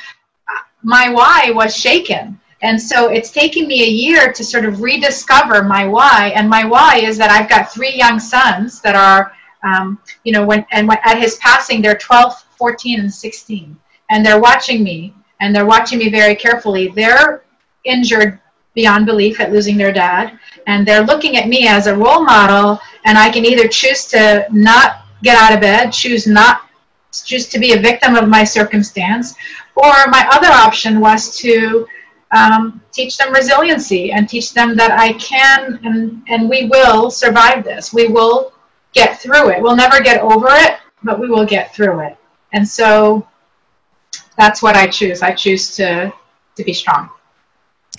[0.83, 2.39] my why was shaken.
[2.63, 6.33] And so it's taken me a year to sort of rediscover my why.
[6.35, 9.33] And my why is that I've got three young sons that are,
[9.65, 13.77] um, you know, when and when, at his passing, they're 12, 14, and 16,
[14.11, 16.89] and they're watching me, and they're watching me very carefully.
[16.89, 17.43] They're
[17.85, 18.39] injured
[18.75, 22.79] beyond belief at losing their dad, and they're looking at me as a role model.
[23.07, 26.63] And I can either choose to not get out of bed, choose not
[27.13, 29.35] choose to be a victim of my circumstance,
[29.77, 31.87] or my other option was to
[32.33, 37.65] um, teach them resiliency and teach them that I can and, and we will survive
[37.65, 37.93] this.
[37.93, 38.53] We will
[38.93, 39.63] get through it.
[39.63, 42.17] We'll never get over it, but we will get through it.
[42.53, 43.27] And so
[44.37, 45.23] that's what I choose.
[45.23, 46.13] I choose to,
[46.57, 47.11] to be strong.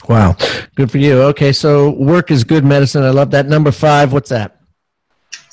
[0.07, 0.35] Wow.
[0.75, 1.21] Good for you.
[1.23, 1.51] Okay.
[1.51, 3.03] So work is good medicine.
[3.03, 3.47] I love that.
[3.47, 4.60] Number five, what's that?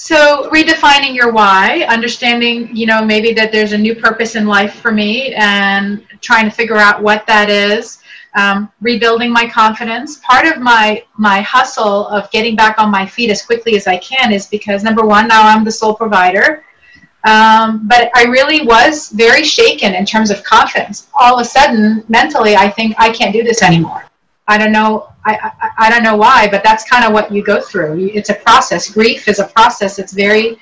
[0.01, 4.74] So redefining your why, understanding, you know, maybe that there's a new purpose in life
[4.76, 7.99] for me and trying to figure out what that is
[8.34, 10.18] um, rebuilding my confidence.
[10.18, 13.99] Part of my my hustle of getting back on my feet as quickly as I
[13.99, 16.64] can is because number one, now I'm the sole provider.
[17.24, 21.09] Um, but I really was very shaken in terms of confidence.
[21.18, 24.07] All of a sudden, mentally, I think I can't do this anymore.
[24.49, 25.12] I don't know.
[25.24, 28.11] I, I, I don't know why, but that's kind of what you go through.
[28.12, 28.90] It's a process.
[28.90, 29.99] Grief is a process.
[29.99, 30.59] It's very,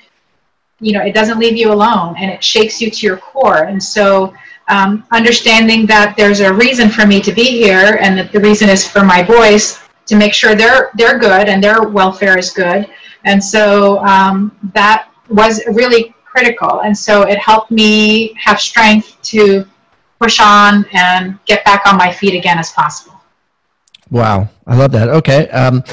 [0.79, 3.63] you know, it doesn't leave you alone, and it shakes you to your core.
[3.63, 4.33] And so
[4.67, 8.69] um, understanding that there's a reason for me to be here and that the reason
[8.69, 12.89] is for my boys to make sure they're they're good and their welfare is good
[13.25, 19.65] and so um, that was really critical and so it helped me have strength to
[20.19, 23.16] push on and get back on my feet again as possible
[24.09, 25.83] wow i love that okay um,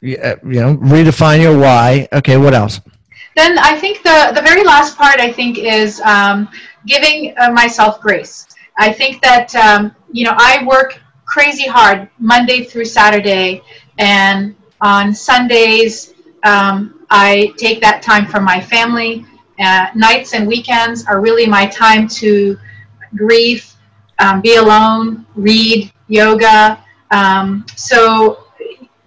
[0.00, 2.80] you know redefine your why okay what else
[3.36, 6.48] then I think the, the very last part, I think, is um,
[6.86, 8.46] giving uh, myself grace.
[8.76, 13.62] I think that, um, you know, I work crazy hard Monday through Saturday,
[13.98, 19.24] and on Sundays, um, I take that time for my family.
[19.58, 22.58] Uh, nights and weekends are really my time to
[23.14, 23.70] grieve,
[24.18, 26.79] um, be alone, read, yoga.
[27.10, 28.46] Um, so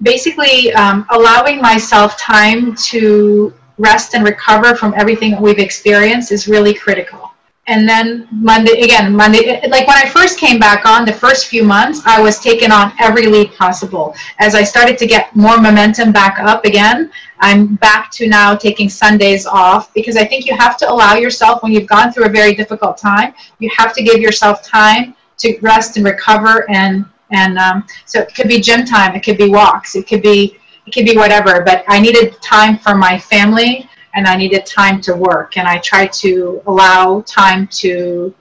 [0.02, 6.48] basically, um, allowing myself time to rest and recover from everything that we've experienced is
[6.48, 7.32] really critical.
[7.68, 11.64] And then Monday, again, Monday, like when I first came back on, the first few
[11.64, 14.14] months, I was taking on every lead possible.
[14.40, 18.90] As I started to get more momentum back up again, I'm back to now taking
[18.90, 22.30] Sundays off because I think you have to allow yourself, when you've gone through a
[22.30, 26.70] very difficult time, you have to give yourself time to rest and recover.
[26.70, 27.06] And,
[27.36, 30.58] and um, so it could be gym time, it could be walks, it could be
[30.86, 35.02] it could be whatever, but I needed time for my family and I needed time
[35.02, 35.58] to work.
[35.58, 38.34] And I tried to allow time to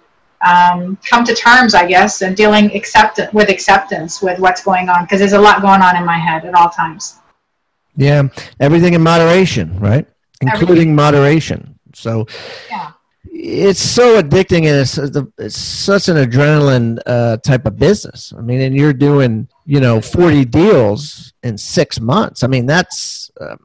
[0.46, 5.04] um, come to terms, I guess, and dealing accept- with acceptance with what's going on
[5.04, 7.20] because there's a lot going on in my head at all times.
[7.96, 8.28] Yeah,
[8.58, 10.06] everything in moderation, right?
[10.40, 10.94] Including everything.
[10.94, 11.78] moderation.
[11.94, 12.26] So,
[12.70, 12.91] yeah.
[13.24, 14.98] It's so addicting, and it's,
[15.38, 18.32] it's such an adrenaline uh, type of business.
[18.36, 22.42] I mean, and you're doing, you know, 40 deals in six months.
[22.42, 23.64] I mean, that's um,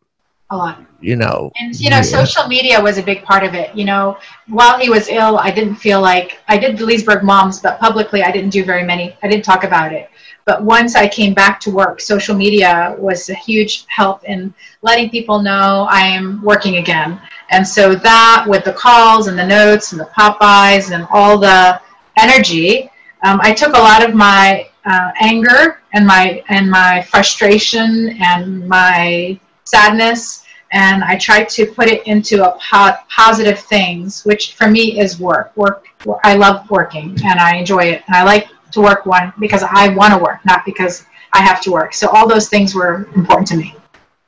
[0.49, 0.83] a lot.
[0.99, 2.01] You know, and you know, yeah.
[2.01, 3.75] social media was a big part of it.
[3.75, 7.59] You know, while he was ill, I didn't feel like I did the Leesburg Moms,
[7.59, 9.15] but publicly, I didn't do very many.
[9.21, 10.09] I didn't talk about it.
[10.45, 15.09] But once I came back to work, social media was a huge help in letting
[15.09, 17.19] people know I am working again.
[17.49, 21.81] And so that, with the calls and the notes and the pop-bys and all the
[22.17, 22.89] energy,
[23.23, 28.67] um, I took a lot of my uh, anger and my and my frustration and
[28.67, 34.69] my sadness and I try to put it into a po- positive things, which for
[34.69, 35.55] me is work.
[35.55, 35.85] Work.
[36.23, 38.03] I love working and I enjoy it.
[38.07, 41.61] And I like to work one because I want to work, not because I have
[41.61, 41.93] to work.
[41.93, 43.75] So all those things were important to me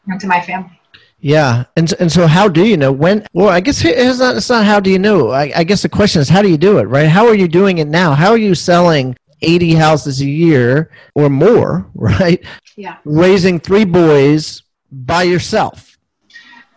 [0.08, 0.79] and to my family.
[1.22, 3.28] Yeah, and and so how do you know when?
[3.34, 4.38] Well, I guess it's not.
[4.38, 5.32] It's not how do you know.
[5.32, 7.10] I, I guess the question is how do you do it, right?
[7.10, 8.14] How are you doing it now?
[8.14, 12.42] How are you selling 80 houses a year or more, right?
[12.78, 12.98] Yeah.
[13.04, 15.98] Raising three boys by yourself.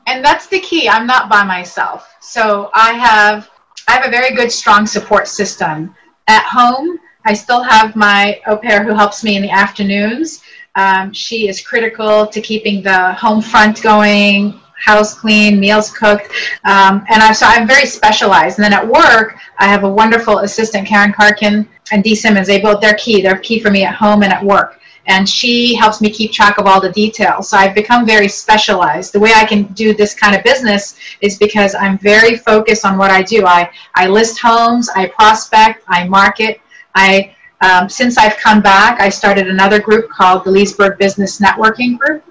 [0.09, 0.89] and that's the key.
[0.89, 2.13] I'm not by myself.
[2.21, 3.49] So I have
[3.87, 5.95] I have a very good strong support system.
[6.27, 10.43] At home, I still have my au pair who helps me in the afternoons.
[10.75, 16.33] Um, she is critical to keeping the home front going, house clean, meals cooked,
[16.65, 18.59] um, and I, so I'm very specialized.
[18.59, 22.47] And then at work, I have a wonderful assistant, Karen Karkin and Dee Simmons.
[22.47, 23.21] They both they're key.
[23.21, 24.81] They're key for me at home and at work.
[25.07, 27.51] And she helps me keep track of all the details.
[27.51, 29.13] So I've become very specialized.
[29.13, 32.97] The way I can do this kind of business is because I'm very focused on
[32.97, 33.45] what I do.
[33.45, 36.61] I, I list homes, I prospect, I market,
[36.95, 41.99] I um, since I've come back, I started another group called the Leesburg Business Networking
[41.99, 42.25] Group.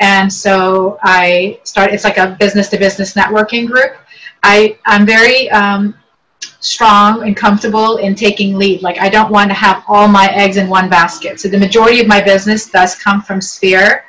[0.00, 3.92] And so I started, it's like a business to business networking group.
[4.42, 5.94] I, I'm very um,
[6.58, 8.82] strong and comfortable in taking lead.
[8.82, 11.38] Like I don't want to have all my eggs in one basket.
[11.38, 14.04] So the majority of my business does come from Sphere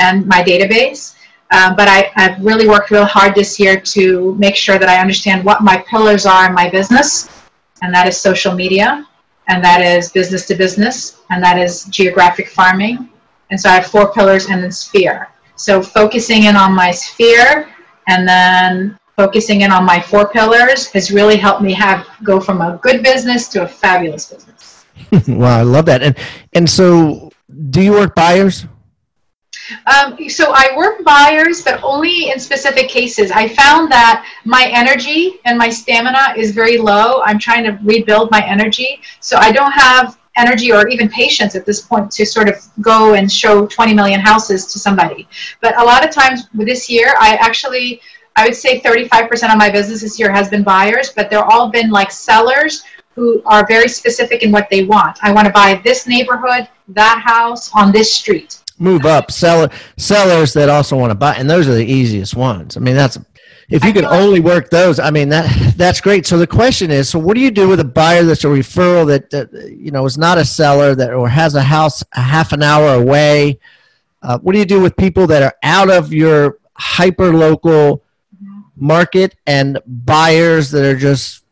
[0.00, 1.14] and my database.
[1.52, 5.00] Um, but I, I've really worked real hard this year to make sure that I
[5.00, 7.30] understand what my pillars are in my business,
[7.82, 9.06] and that is social media,
[9.48, 13.08] and that is business to business, and that is geographic farming.
[13.50, 15.28] And so I have four pillars and then sphere.
[15.56, 17.68] So focusing in on my sphere
[18.08, 22.60] and then focusing in on my four pillars has really helped me have go from
[22.60, 24.84] a good business to a fabulous business.
[25.28, 26.02] wow, I love that.
[26.02, 26.16] And
[26.52, 27.30] and so
[27.70, 28.66] do you work buyers?
[29.86, 33.30] Um, so I work buyers, but only in specific cases.
[33.30, 37.22] I found that my energy and my stamina is very low.
[37.24, 41.64] I'm trying to rebuild my energy, so I don't have energy or even patience at
[41.64, 45.26] this point to sort of go and show 20 million houses to somebody.
[45.60, 48.00] But a lot of times this year, I actually,
[48.36, 51.70] I would say 35% of my business this year has been buyers, but they're all
[51.70, 55.18] been like sellers who are very specific in what they want.
[55.22, 59.30] I want to buy this neighborhood, that house on this street move up.
[59.30, 62.76] Seller sellers that also want to buy and those are the easiest ones.
[62.76, 63.18] I mean that's
[63.68, 66.26] if you can only work those i mean that that's great.
[66.26, 69.06] So the question is so what do you do with a buyer that's a referral
[69.08, 72.52] that, that you know is not a seller that or has a house a half
[72.52, 73.58] an hour away?
[74.22, 78.02] Uh, what do you do with people that are out of your hyper local
[78.76, 81.45] market and buyers that are just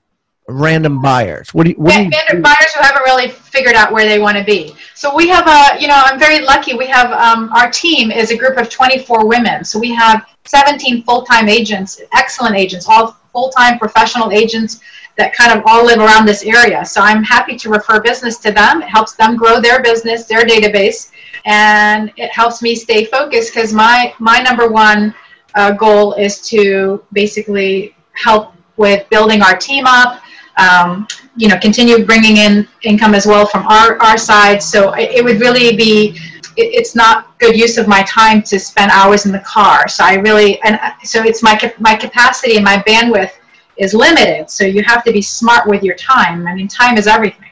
[0.49, 1.55] random buyers?
[1.55, 4.19] What do you, what yeah, do you buyers who haven't really figured out where they
[4.19, 4.75] want to be.
[4.95, 6.75] So we have a, you know, I'm very lucky.
[6.75, 9.65] We have um, our team is a group of 24 women.
[9.65, 14.81] So we have 17 full-time agents, excellent agents, all full-time professional agents
[15.17, 16.85] that kind of all live around this area.
[16.85, 18.83] So I'm happy to refer business to them.
[18.83, 21.11] It helps them grow their business, their database,
[21.45, 25.15] and it helps me stay focused because my my number one
[25.55, 30.21] uh, goal is to basically help with building our team up,
[30.57, 34.63] um, you know, continue bringing in income as well from our, our side.
[34.63, 36.11] So it, it would really be,
[36.57, 39.89] it, it's not good use of my time to spend hours in the car.
[39.89, 43.33] So I really, and so it's my, my capacity and my bandwidth
[43.77, 44.51] is limited.
[44.51, 46.47] So you have to be smart with your time.
[46.47, 47.51] I mean, time is everything.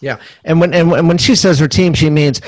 [0.00, 0.18] Yeah.
[0.44, 2.40] And when, and when she says her team, she means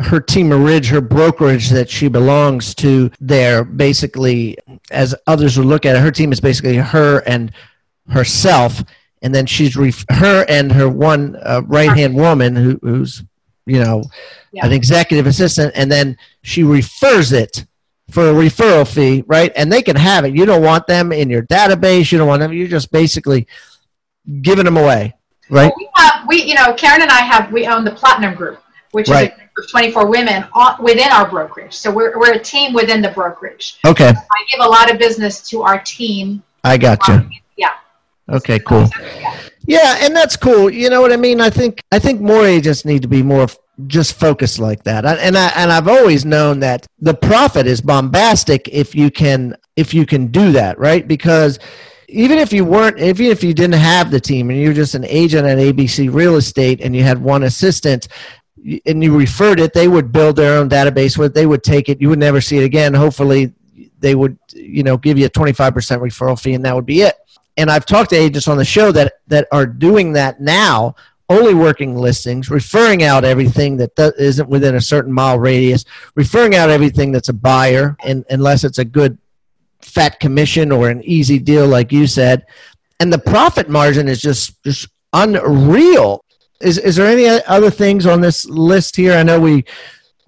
[0.00, 4.56] her team of ridge her brokerage that she belongs to there basically
[4.90, 7.50] as others would look at it her team is basically her and
[8.10, 8.82] herself
[9.22, 13.24] and then she's ref- her and her one uh, right hand woman who, who's
[13.66, 14.04] you know
[14.52, 14.66] yeah.
[14.66, 17.66] an executive assistant, and then she refers it
[18.10, 19.52] for a referral fee, right?
[19.56, 20.34] And they can have it.
[20.34, 22.12] You don't want them in your database.
[22.12, 22.52] You don't want them.
[22.52, 23.46] You're just basically
[24.42, 25.14] giving them away,
[25.50, 25.66] right?
[25.66, 28.62] Well, we have we you know Karen and I have we own the Platinum Group,
[28.92, 29.32] which right.
[29.32, 30.44] is of 24 women
[30.80, 31.74] within our brokerage.
[31.74, 33.78] So we're, we're a team within the brokerage.
[33.86, 34.12] Okay.
[34.12, 36.42] So I give a lot of business to our team.
[36.64, 37.28] I got you.
[38.28, 38.88] Okay, cool.
[39.66, 40.70] Yeah, and that's cool.
[40.70, 41.40] You know what I mean?
[41.40, 43.46] I think I think more agents need to be more
[43.86, 45.04] just focused like that.
[45.04, 49.92] And I and I've always known that the profit is bombastic if you can if
[49.92, 51.06] you can do that, right?
[51.06, 51.58] Because
[52.08, 55.04] even if you weren't even if you didn't have the team and you're just an
[55.04, 58.08] agent at ABC Real Estate and you had one assistant
[58.86, 62.00] and you referred it, they would build their own database with they would take it,
[62.00, 62.94] you would never see it again.
[62.94, 63.52] Hopefully
[63.98, 67.16] they would, you know, give you a 25% referral fee and that would be it
[67.56, 70.94] and I've talked to agents on the show that that are doing that now,
[71.28, 75.84] only working listings, referring out everything that th- isn't within a certain mile radius,
[76.14, 79.18] referring out everything that's a buyer, and unless it's a good
[79.80, 82.44] fat commission or an easy deal, like you said,
[83.00, 86.24] and the profit margin is just just unreal.
[86.60, 89.12] Is is there any other things on this list here?
[89.12, 89.64] I know we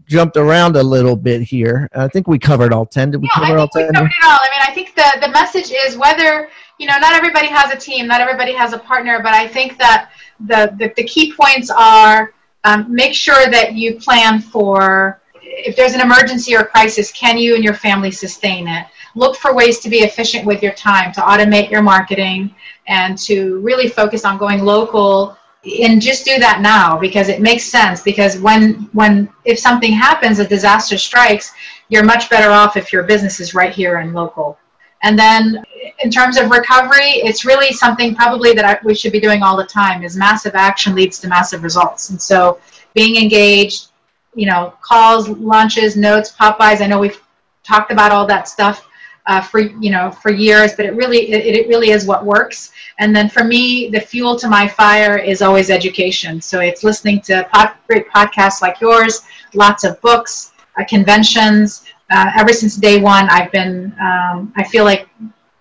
[0.06, 1.88] jumped around a little bit here.
[1.94, 3.10] I think we covered all ten.
[3.10, 3.88] Did we yeah, cover all ten?
[3.88, 4.38] We covered it all.
[4.40, 6.48] I mean, I think the the message is whether
[6.78, 9.78] you know, not everybody has a team, not everybody has a partner, but I think
[9.78, 10.10] that
[10.40, 12.32] the, the, the key points are
[12.64, 17.54] um, make sure that you plan for if there's an emergency or crisis, can you
[17.54, 18.86] and your family sustain it?
[19.18, 22.54] look for ways to be efficient with your time, to automate your marketing,
[22.86, 25.36] and to really focus on going local
[25.82, 30.38] and just do that now because it makes sense because when when if something happens
[30.38, 31.52] a disaster strikes
[31.88, 34.56] you're much better off if your business is right here and local
[35.02, 35.62] and then
[36.02, 39.56] in terms of recovery it's really something probably that I, we should be doing all
[39.56, 42.10] the time is massive action leads to massive results.
[42.10, 42.60] And so
[42.94, 43.88] being engaged
[44.34, 47.20] you know calls lunches notes pop-bys i know we've
[47.64, 48.88] talked about all that stuff
[49.28, 52.72] uh, for you know for years but it really it, it really is what works.
[52.98, 56.40] And then for me the fuel to my fire is always education.
[56.40, 59.22] So it's listening to pod, great podcasts like yours
[59.54, 64.84] lots of books uh, conventions uh, ever since day one i've been um, i feel
[64.84, 65.08] like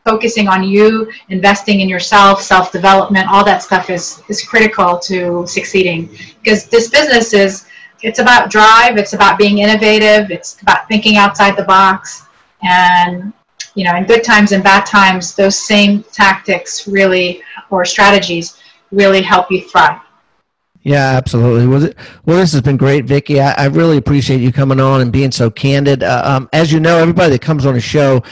[0.06, 6.10] focusing on you investing in yourself self-development all that stuff is is critical to succeeding
[6.42, 7.68] because this business is
[8.04, 12.24] it's about drive it's about being innovative it's about thinking outside the box
[12.64, 13.34] and
[13.78, 18.58] you know, in good times and bad times, those same tactics really or strategies
[18.92, 20.02] really help you thrive.
[20.88, 21.68] Yeah, absolutely.
[21.68, 23.42] Well, this has been great, Vicki.
[23.42, 26.02] I, I really appreciate you coming on and being so candid.
[26.02, 28.24] Uh, um, as you know, everybody that comes on a show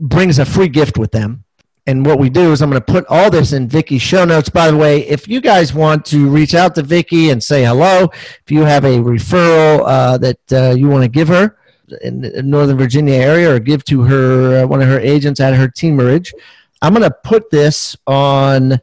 [0.00, 1.44] brings a free gift with them.
[1.86, 4.48] And what we do is I'm going to put all this in Vicki's show notes.
[4.48, 8.10] By the way, if you guys want to reach out to Vicki and say hello,
[8.12, 11.56] if you have a referral uh, that uh, you want to give her,
[12.02, 15.54] in the Northern Virginia area or give to her uh, one of her agents at
[15.54, 16.32] her teamerage.
[16.82, 18.80] I'm going to put this on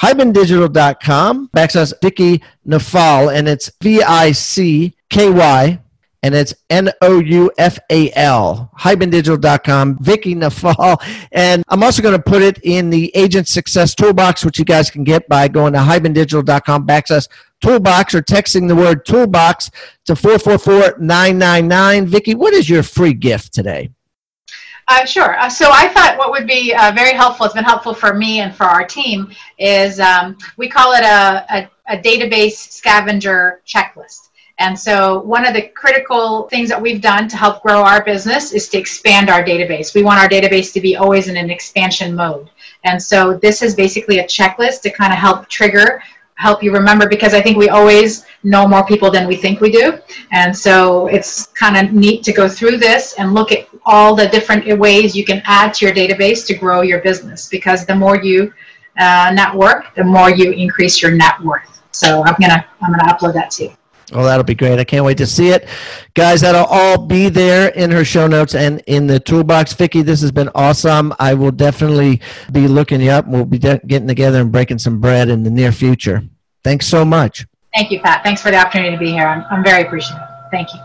[0.00, 5.78] hibandigital.com backslash Vicki Noufal, and it's V I C K Y
[6.22, 11.02] and it's N O U F A L, hibandigital.com, Vicki Noufal.
[11.32, 14.90] And I'm also going to put it in the Agent Success Toolbox, which you guys
[14.90, 17.28] can get by going to hibandigital.com backslash
[17.60, 19.70] toolbox or texting the word toolbox
[20.04, 22.06] to 444-999.
[22.06, 23.90] Vicki, what is your free gift today?
[24.88, 25.38] Uh, sure.
[25.38, 28.40] Uh, so I thought what would be uh, very helpful, it's been helpful for me
[28.40, 34.28] and for our team, is um, we call it a, a, a database scavenger checklist.
[34.58, 38.52] And so, one of the critical things that we've done to help grow our business
[38.52, 39.94] is to expand our database.
[39.94, 42.50] We want our database to be always in an expansion mode.
[42.84, 46.02] And so, this is basically a checklist to kind of help trigger
[46.36, 49.70] help you remember because I think we always know more people than we think we
[49.70, 49.98] do.
[50.32, 54.28] And so it's kind of neat to go through this and look at all the
[54.28, 58.16] different ways you can add to your database to grow your business because the more
[58.22, 58.52] you
[58.98, 61.82] uh, network, the more you increase your net worth.
[61.92, 63.70] So I'm gonna I'm gonna upload that too.
[64.14, 64.78] Oh, that'll be great.
[64.78, 65.66] I can't wait to see it.
[66.14, 69.72] Guys, that'll all be there in her show notes and in the toolbox.
[69.72, 71.14] Vicki, this has been awesome.
[71.18, 72.20] I will definitely
[72.52, 73.26] be looking you up.
[73.26, 76.22] We'll be de- getting together and breaking some bread in the near future.
[76.64, 77.46] Thanks so much.
[77.74, 78.22] Thank you, Pat.
[78.22, 79.26] Thanks for the opportunity to be here.
[79.26, 80.22] I'm, I'm very appreciative.
[80.50, 80.80] Thank you.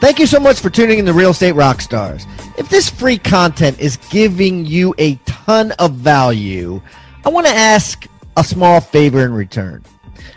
[0.00, 2.26] Thank you so much for tuning in to Real Estate Rockstars.
[2.58, 6.80] If this free content is giving you a ton of value,
[7.24, 8.06] I want to ask
[8.36, 9.82] a small favor in return.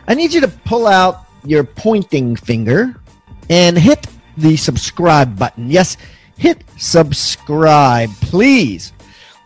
[0.07, 2.95] I need you to pull out your pointing finger
[3.49, 5.69] and hit the subscribe button.
[5.69, 5.97] Yes,
[6.37, 8.93] hit subscribe, please.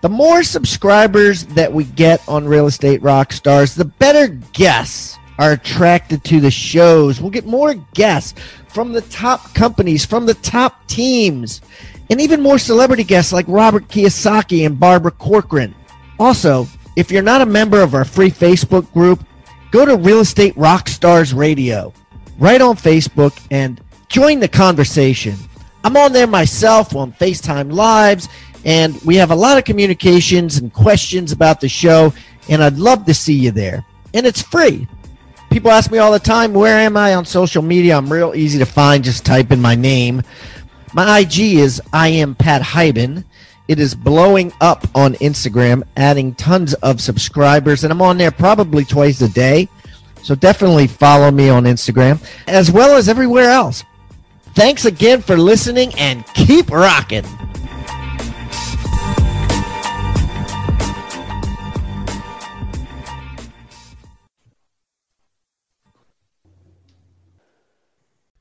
[0.02, 6.24] The more subscribers that we get on Real Estate Rockstars, the better guests are attracted
[6.26, 7.22] to the shows.
[7.22, 11.62] We'll get more guests from the top companies, from the top teams,
[12.10, 15.74] and even more celebrity guests like Robert Kiyosaki and Barbara Corcoran.
[16.20, 19.24] Also, if you're not a member of our free Facebook group,
[19.72, 21.94] go to Real Estate Rockstars Radio
[22.40, 25.36] right on Facebook and join the conversation.
[25.84, 28.30] I'm on there myself on FaceTime Lives,
[28.64, 32.14] and we have a lot of communications and questions about the show,
[32.48, 33.86] and I'd love to see you there.
[34.14, 34.88] And it's free.
[35.50, 37.98] People ask me all the time, where am I on social media?
[37.98, 39.04] I'm real easy to find.
[39.04, 40.24] Just type in my name.
[40.94, 43.24] My IG is I am Pat Hiban.
[43.68, 48.84] It is blowing up on Instagram, adding tons of subscribers, and I'm on there probably
[48.84, 49.70] twice a day.
[50.22, 53.84] So definitely follow me on Instagram as well as everywhere else.
[54.56, 57.26] Thanks again for listening and keep rocking.